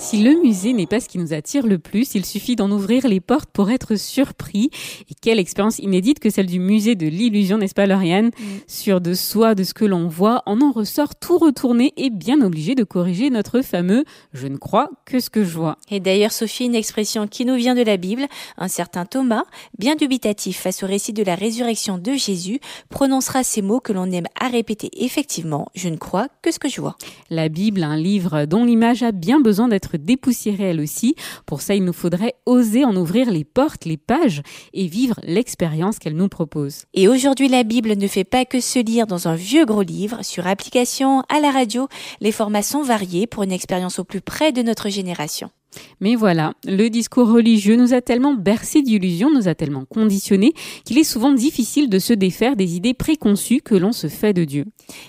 Si 0.00 0.22
le 0.22 0.40
musée 0.40 0.74
n'est 0.74 0.86
pas 0.86 1.00
ce 1.00 1.08
qui 1.08 1.18
nous 1.18 1.32
attire 1.34 1.66
le 1.66 1.80
plus, 1.80 2.14
il 2.14 2.24
suffit 2.24 2.54
d'en 2.54 2.70
ouvrir 2.70 3.08
les 3.08 3.18
portes 3.18 3.50
pour 3.52 3.68
être 3.68 3.96
surpris. 3.96 4.70
Et 5.10 5.14
quelle 5.20 5.40
expérience 5.40 5.80
inédite 5.80 6.20
que 6.20 6.30
celle 6.30 6.46
du 6.46 6.60
musée 6.60 6.94
de 6.94 7.08
l'illusion, 7.08 7.58
n'est-ce 7.58 7.74
pas 7.74 7.86
Lauriane 7.86 8.26
mm. 8.26 8.44
Sur 8.68 9.00
de 9.00 9.12
soi, 9.12 9.56
de 9.56 9.64
ce 9.64 9.74
que 9.74 9.84
l'on 9.84 10.06
voit, 10.06 10.44
on 10.46 10.60
en 10.60 10.70
ressort 10.70 11.16
tout 11.16 11.36
retourné 11.36 11.92
et 11.96 12.10
bien 12.10 12.40
obligé 12.42 12.76
de 12.76 12.84
corriger 12.84 13.28
notre 13.28 13.60
fameux 13.60 14.04
«je 14.32 14.46
ne 14.46 14.56
crois 14.56 14.88
que 15.04 15.18
ce 15.18 15.30
que 15.30 15.42
je 15.42 15.50
vois». 15.50 15.78
Et 15.90 15.98
d'ailleurs, 15.98 16.30
Sophie, 16.30 16.66
une 16.66 16.76
expression 16.76 17.26
qui 17.26 17.44
nous 17.44 17.56
vient 17.56 17.74
de 17.74 17.82
la 17.82 17.96
Bible, 17.96 18.26
un 18.56 18.68
certain 18.68 19.04
Thomas, 19.04 19.44
bien 19.78 19.96
dubitatif 19.96 20.60
face 20.60 20.84
au 20.84 20.86
récit 20.86 21.12
de 21.12 21.24
la 21.24 21.34
résurrection 21.34 21.98
de 21.98 22.12
Jésus, 22.12 22.60
prononcera 22.88 23.42
ces 23.42 23.62
mots 23.62 23.80
que 23.80 23.92
l'on 23.92 24.12
aime 24.12 24.26
à 24.40 24.46
répéter 24.46 24.90
effectivement 25.04 25.66
«je 25.74 25.88
ne 25.88 25.96
crois 25.96 26.28
que 26.40 26.52
ce 26.52 26.60
que 26.60 26.68
je 26.68 26.80
vois». 26.80 26.96
La 27.30 27.48
Bible, 27.48 27.82
un 27.82 27.96
livre 27.96 28.44
dont 28.44 28.64
l'image 28.64 29.02
a 29.02 29.10
bien 29.10 29.40
besoin 29.40 29.66
d'être 29.66 29.87
dépoussiérer 29.96 30.64
elle 30.64 30.80
aussi. 30.80 31.14
Pour 31.46 31.62
ça, 31.62 31.74
il 31.74 31.84
nous 31.84 31.92
faudrait 31.92 32.34
oser 32.46 32.84
en 32.84 32.94
ouvrir 32.96 33.30
les 33.30 33.44
portes, 33.44 33.84
les 33.84 33.96
pages 33.96 34.42
et 34.72 34.86
vivre 34.86 35.18
l'expérience 35.22 35.98
qu'elle 35.98 36.16
nous 36.16 36.28
propose. 36.28 36.84
Et 36.94 37.08
aujourd'hui, 37.08 37.48
la 37.48 37.62
Bible 37.62 37.96
ne 37.96 38.06
fait 38.06 38.24
pas 38.24 38.44
que 38.44 38.60
se 38.60 38.78
lire 38.78 39.06
dans 39.06 39.28
un 39.28 39.34
vieux 39.34 39.64
gros 39.64 39.82
livre, 39.82 40.22
sur 40.22 40.46
application, 40.46 41.22
à 41.28 41.40
la 41.40 41.50
radio. 41.50 41.88
Les 42.20 42.32
formats 42.32 42.62
sont 42.62 42.82
variés 42.82 43.26
pour 43.26 43.42
une 43.42 43.52
expérience 43.52 43.98
au 43.98 44.04
plus 44.04 44.20
près 44.20 44.52
de 44.52 44.62
notre 44.62 44.88
génération. 44.88 45.50
Mais 46.00 46.14
voilà, 46.14 46.54
le 46.64 46.88
discours 46.88 47.28
religieux 47.28 47.76
nous 47.76 47.92
a 47.92 48.00
tellement 48.00 48.34
bercé 48.34 48.82
d'illusions, 48.82 49.30
nous 49.32 49.48
a 49.48 49.54
tellement 49.54 49.84
conditionnés 49.84 50.52
qu'il 50.84 50.98
est 50.98 51.04
souvent 51.04 51.32
difficile 51.32 51.88
de 51.88 51.98
se 51.98 52.12
défaire 52.12 52.56
des 52.56 52.76
idées 52.76 52.94
préconçues 52.94 53.60
que 53.60 53.74
l'on 53.74 53.92
se 53.92 54.08
fait 54.08 54.32
de 54.32 54.44
Dieu. 54.44 54.64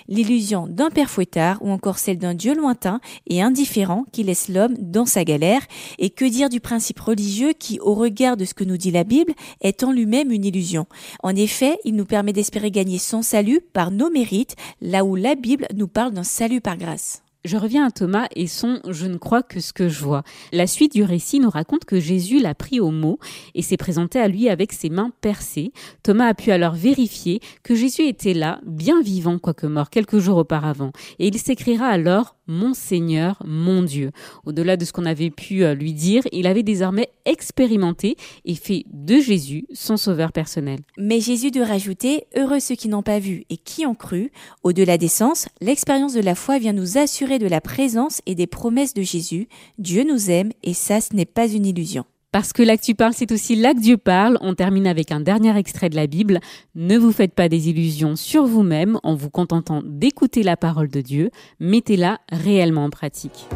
L'illusion 0.08 0.66
d'un 0.68 0.90
père 0.90 1.10
fouettard 1.10 1.58
ou 1.62 1.70
encore 1.70 1.98
celle 1.98 2.18
d'un 2.18 2.34
Dieu 2.34 2.54
lointain 2.54 3.00
et 3.26 3.40
indifférent 3.40 4.04
qui 4.12 4.22
laisse 4.22 4.48
l'homme 4.48 4.76
dans 4.78 5.06
sa 5.06 5.24
galère. 5.24 5.62
Et 5.98 6.10
que 6.10 6.24
dire 6.24 6.48
du 6.48 6.60
principe 6.60 7.00
religieux 7.00 7.52
qui, 7.58 7.78
au 7.80 7.94
regard 7.94 8.36
de 8.36 8.44
ce 8.44 8.54
que 8.54 8.64
nous 8.64 8.76
dit 8.76 8.90
la 8.90 9.04
Bible, 9.04 9.32
est 9.60 9.82
en 9.82 9.92
lui-même 9.92 10.30
une 10.30 10.44
illusion? 10.44 10.86
En 11.22 11.34
effet, 11.34 11.78
il 11.84 11.94
nous 11.94 12.04
permet 12.04 12.32
d'espérer 12.32 12.70
gagner 12.70 12.98
son 12.98 13.22
salut 13.22 13.60
par 13.72 13.90
nos 13.90 14.10
mérites, 14.10 14.56
là 14.80 15.04
où 15.04 15.16
la 15.16 15.34
Bible 15.34 15.66
nous 15.74 15.88
parle 15.88 16.12
d'un 16.12 16.24
salut 16.24 16.60
par 16.60 16.76
grâce. 16.76 17.22
Je 17.42 17.56
reviens 17.56 17.86
à 17.86 17.90
Thomas 17.90 18.26
et 18.36 18.46
son 18.46 18.80
Je 18.86 19.06
ne 19.06 19.16
crois 19.16 19.42
que 19.42 19.60
ce 19.60 19.72
que 19.72 19.88
je 19.88 20.04
vois. 20.04 20.24
La 20.52 20.66
suite 20.66 20.92
du 20.92 21.04
récit 21.04 21.40
nous 21.40 21.48
raconte 21.48 21.86
que 21.86 21.98
Jésus 21.98 22.38
l'a 22.38 22.54
pris 22.54 22.80
au 22.80 22.90
mot 22.90 23.18
et 23.54 23.62
s'est 23.62 23.78
présenté 23.78 24.20
à 24.20 24.28
lui 24.28 24.50
avec 24.50 24.74
ses 24.74 24.90
mains 24.90 25.10
percées. 25.22 25.72
Thomas 26.02 26.26
a 26.26 26.34
pu 26.34 26.50
alors 26.50 26.74
vérifier 26.74 27.40
que 27.62 27.74
Jésus 27.74 28.02
était 28.02 28.34
là, 28.34 28.60
bien 28.66 29.00
vivant 29.00 29.38
quoique 29.38 29.66
mort 29.66 29.88
quelques 29.88 30.18
jours 30.18 30.36
auparavant. 30.36 30.92
Et 31.18 31.28
il 31.28 31.38
s'écrira 31.38 31.86
alors 31.86 32.36
mon 32.50 32.74
Seigneur, 32.74 33.42
mon 33.46 33.82
Dieu. 33.82 34.10
Au-delà 34.44 34.76
de 34.76 34.84
ce 34.84 34.92
qu'on 34.92 35.06
avait 35.06 35.30
pu 35.30 35.64
euh, 35.64 35.74
lui 35.74 35.94
dire, 35.94 36.22
il 36.32 36.46
avait 36.46 36.62
désormais 36.62 37.08
expérimenté 37.24 38.16
et 38.44 38.54
fait 38.54 38.84
de 38.92 39.20
Jésus 39.20 39.66
son 39.72 39.96
sauveur 39.96 40.32
personnel. 40.32 40.80
Mais 40.98 41.20
Jésus 41.20 41.50
de 41.50 41.62
rajouter, 41.62 42.24
heureux 42.36 42.60
ceux 42.60 42.74
qui 42.74 42.88
n'ont 42.88 43.02
pas 43.02 43.20
vu 43.20 43.44
et 43.48 43.56
qui 43.56 43.86
ont 43.86 43.94
cru. 43.94 44.32
Au-delà 44.62 44.98
des 44.98 45.08
sens, 45.08 45.48
l'expérience 45.60 46.12
de 46.12 46.20
la 46.20 46.34
foi 46.34 46.58
vient 46.58 46.72
nous 46.72 46.98
assurer 46.98 47.38
de 47.38 47.46
la 47.46 47.60
présence 47.60 48.20
et 48.26 48.34
des 48.34 48.46
promesses 48.46 48.94
de 48.94 49.02
Jésus. 49.02 49.48
Dieu 49.78 50.04
nous 50.04 50.30
aime 50.30 50.50
et 50.62 50.74
ça, 50.74 51.00
ce 51.00 51.14
n'est 51.14 51.24
pas 51.24 51.46
une 51.46 51.66
illusion. 51.66 52.04
Parce 52.32 52.52
que 52.52 52.62
là 52.62 52.76
que 52.76 52.82
tu 52.82 52.94
parles, 52.94 53.12
c'est 53.14 53.32
aussi 53.32 53.56
là 53.56 53.74
que 53.74 53.80
Dieu 53.80 53.96
parle. 53.96 54.38
On 54.40 54.54
termine 54.54 54.86
avec 54.86 55.10
un 55.10 55.20
dernier 55.20 55.56
extrait 55.56 55.88
de 55.88 55.96
la 55.96 56.06
Bible. 56.06 56.38
Ne 56.76 56.96
vous 56.96 57.10
faites 57.10 57.34
pas 57.34 57.48
des 57.48 57.68
illusions 57.68 58.14
sur 58.14 58.46
vous-même 58.46 58.98
en 59.02 59.14
vous 59.16 59.30
contentant 59.30 59.82
d'écouter 59.84 60.44
la 60.44 60.56
parole 60.56 60.88
de 60.88 61.00
Dieu. 61.00 61.30
Mettez-la 61.58 62.20
réellement 62.30 62.84
en 62.84 62.90
pratique. 62.90 63.48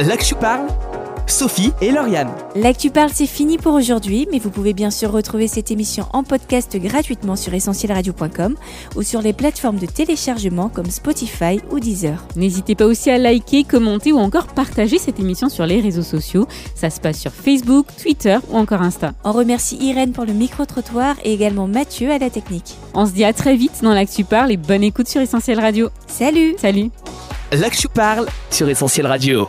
Là 0.00 0.16
que 0.16 0.24
tu 0.24 0.34
parles 0.34 0.66
Sophie 1.32 1.72
et 1.80 1.90
Lauriane. 1.90 2.30
L'actu 2.54 2.90
parle, 2.90 3.10
c'est 3.12 3.26
fini 3.26 3.56
pour 3.56 3.72
aujourd'hui, 3.72 4.28
mais 4.30 4.38
vous 4.38 4.50
pouvez 4.50 4.74
bien 4.74 4.90
sûr 4.90 5.10
retrouver 5.10 5.48
cette 5.48 5.70
émission 5.70 6.04
en 6.12 6.24
podcast 6.24 6.76
gratuitement 6.76 7.36
sur 7.36 7.54
essentielradio.com 7.54 8.54
ou 8.96 9.02
sur 9.02 9.22
les 9.22 9.32
plateformes 9.32 9.78
de 9.78 9.86
téléchargement 9.86 10.68
comme 10.68 10.90
Spotify 10.90 11.58
ou 11.70 11.80
Deezer. 11.80 12.22
N'hésitez 12.36 12.74
pas 12.74 12.84
aussi 12.84 13.10
à 13.10 13.16
liker, 13.16 13.64
commenter 13.64 14.12
ou 14.12 14.18
encore 14.18 14.46
partager 14.48 14.98
cette 14.98 15.20
émission 15.20 15.48
sur 15.48 15.64
les 15.64 15.80
réseaux 15.80 16.02
sociaux. 16.02 16.46
Ça 16.74 16.90
se 16.90 17.00
passe 17.00 17.18
sur 17.18 17.32
Facebook, 17.32 17.86
Twitter 18.00 18.36
ou 18.50 18.58
encore 18.58 18.82
Insta. 18.82 19.14
On 19.24 19.32
remercie 19.32 19.78
Irène 19.80 20.12
pour 20.12 20.26
le 20.26 20.34
micro-trottoir 20.34 21.16
et 21.24 21.32
également 21.32 21.66
Mathieu 21.66 22.10
à 22.10 22.18
la 22.18 22.28
technique. 22.28 22.76
On 22.92 23.06
se 23.06 23.12
dit 23.12 23.24
à 23.24 23.32
très 23.32 23.56
vite 23.56 23.80
dans 23.82 23.94
l'actu 23.94 24.24
parle 24.24 24.52
et 24.52 24.58
bonne 24.58 24.82
écoute 24.82 25.08
sur 25.08 25.22
Essentiel 25.22 25.60
Radio. 25.60 25.88
Salut 26.06 26.56
Salut 26.58 26.90
L'actu 27.52 27.88
parle 27.88 28.26
sur 28.50 28.68
Essentiel 28.68 29.06
Radio. 29.06 29.48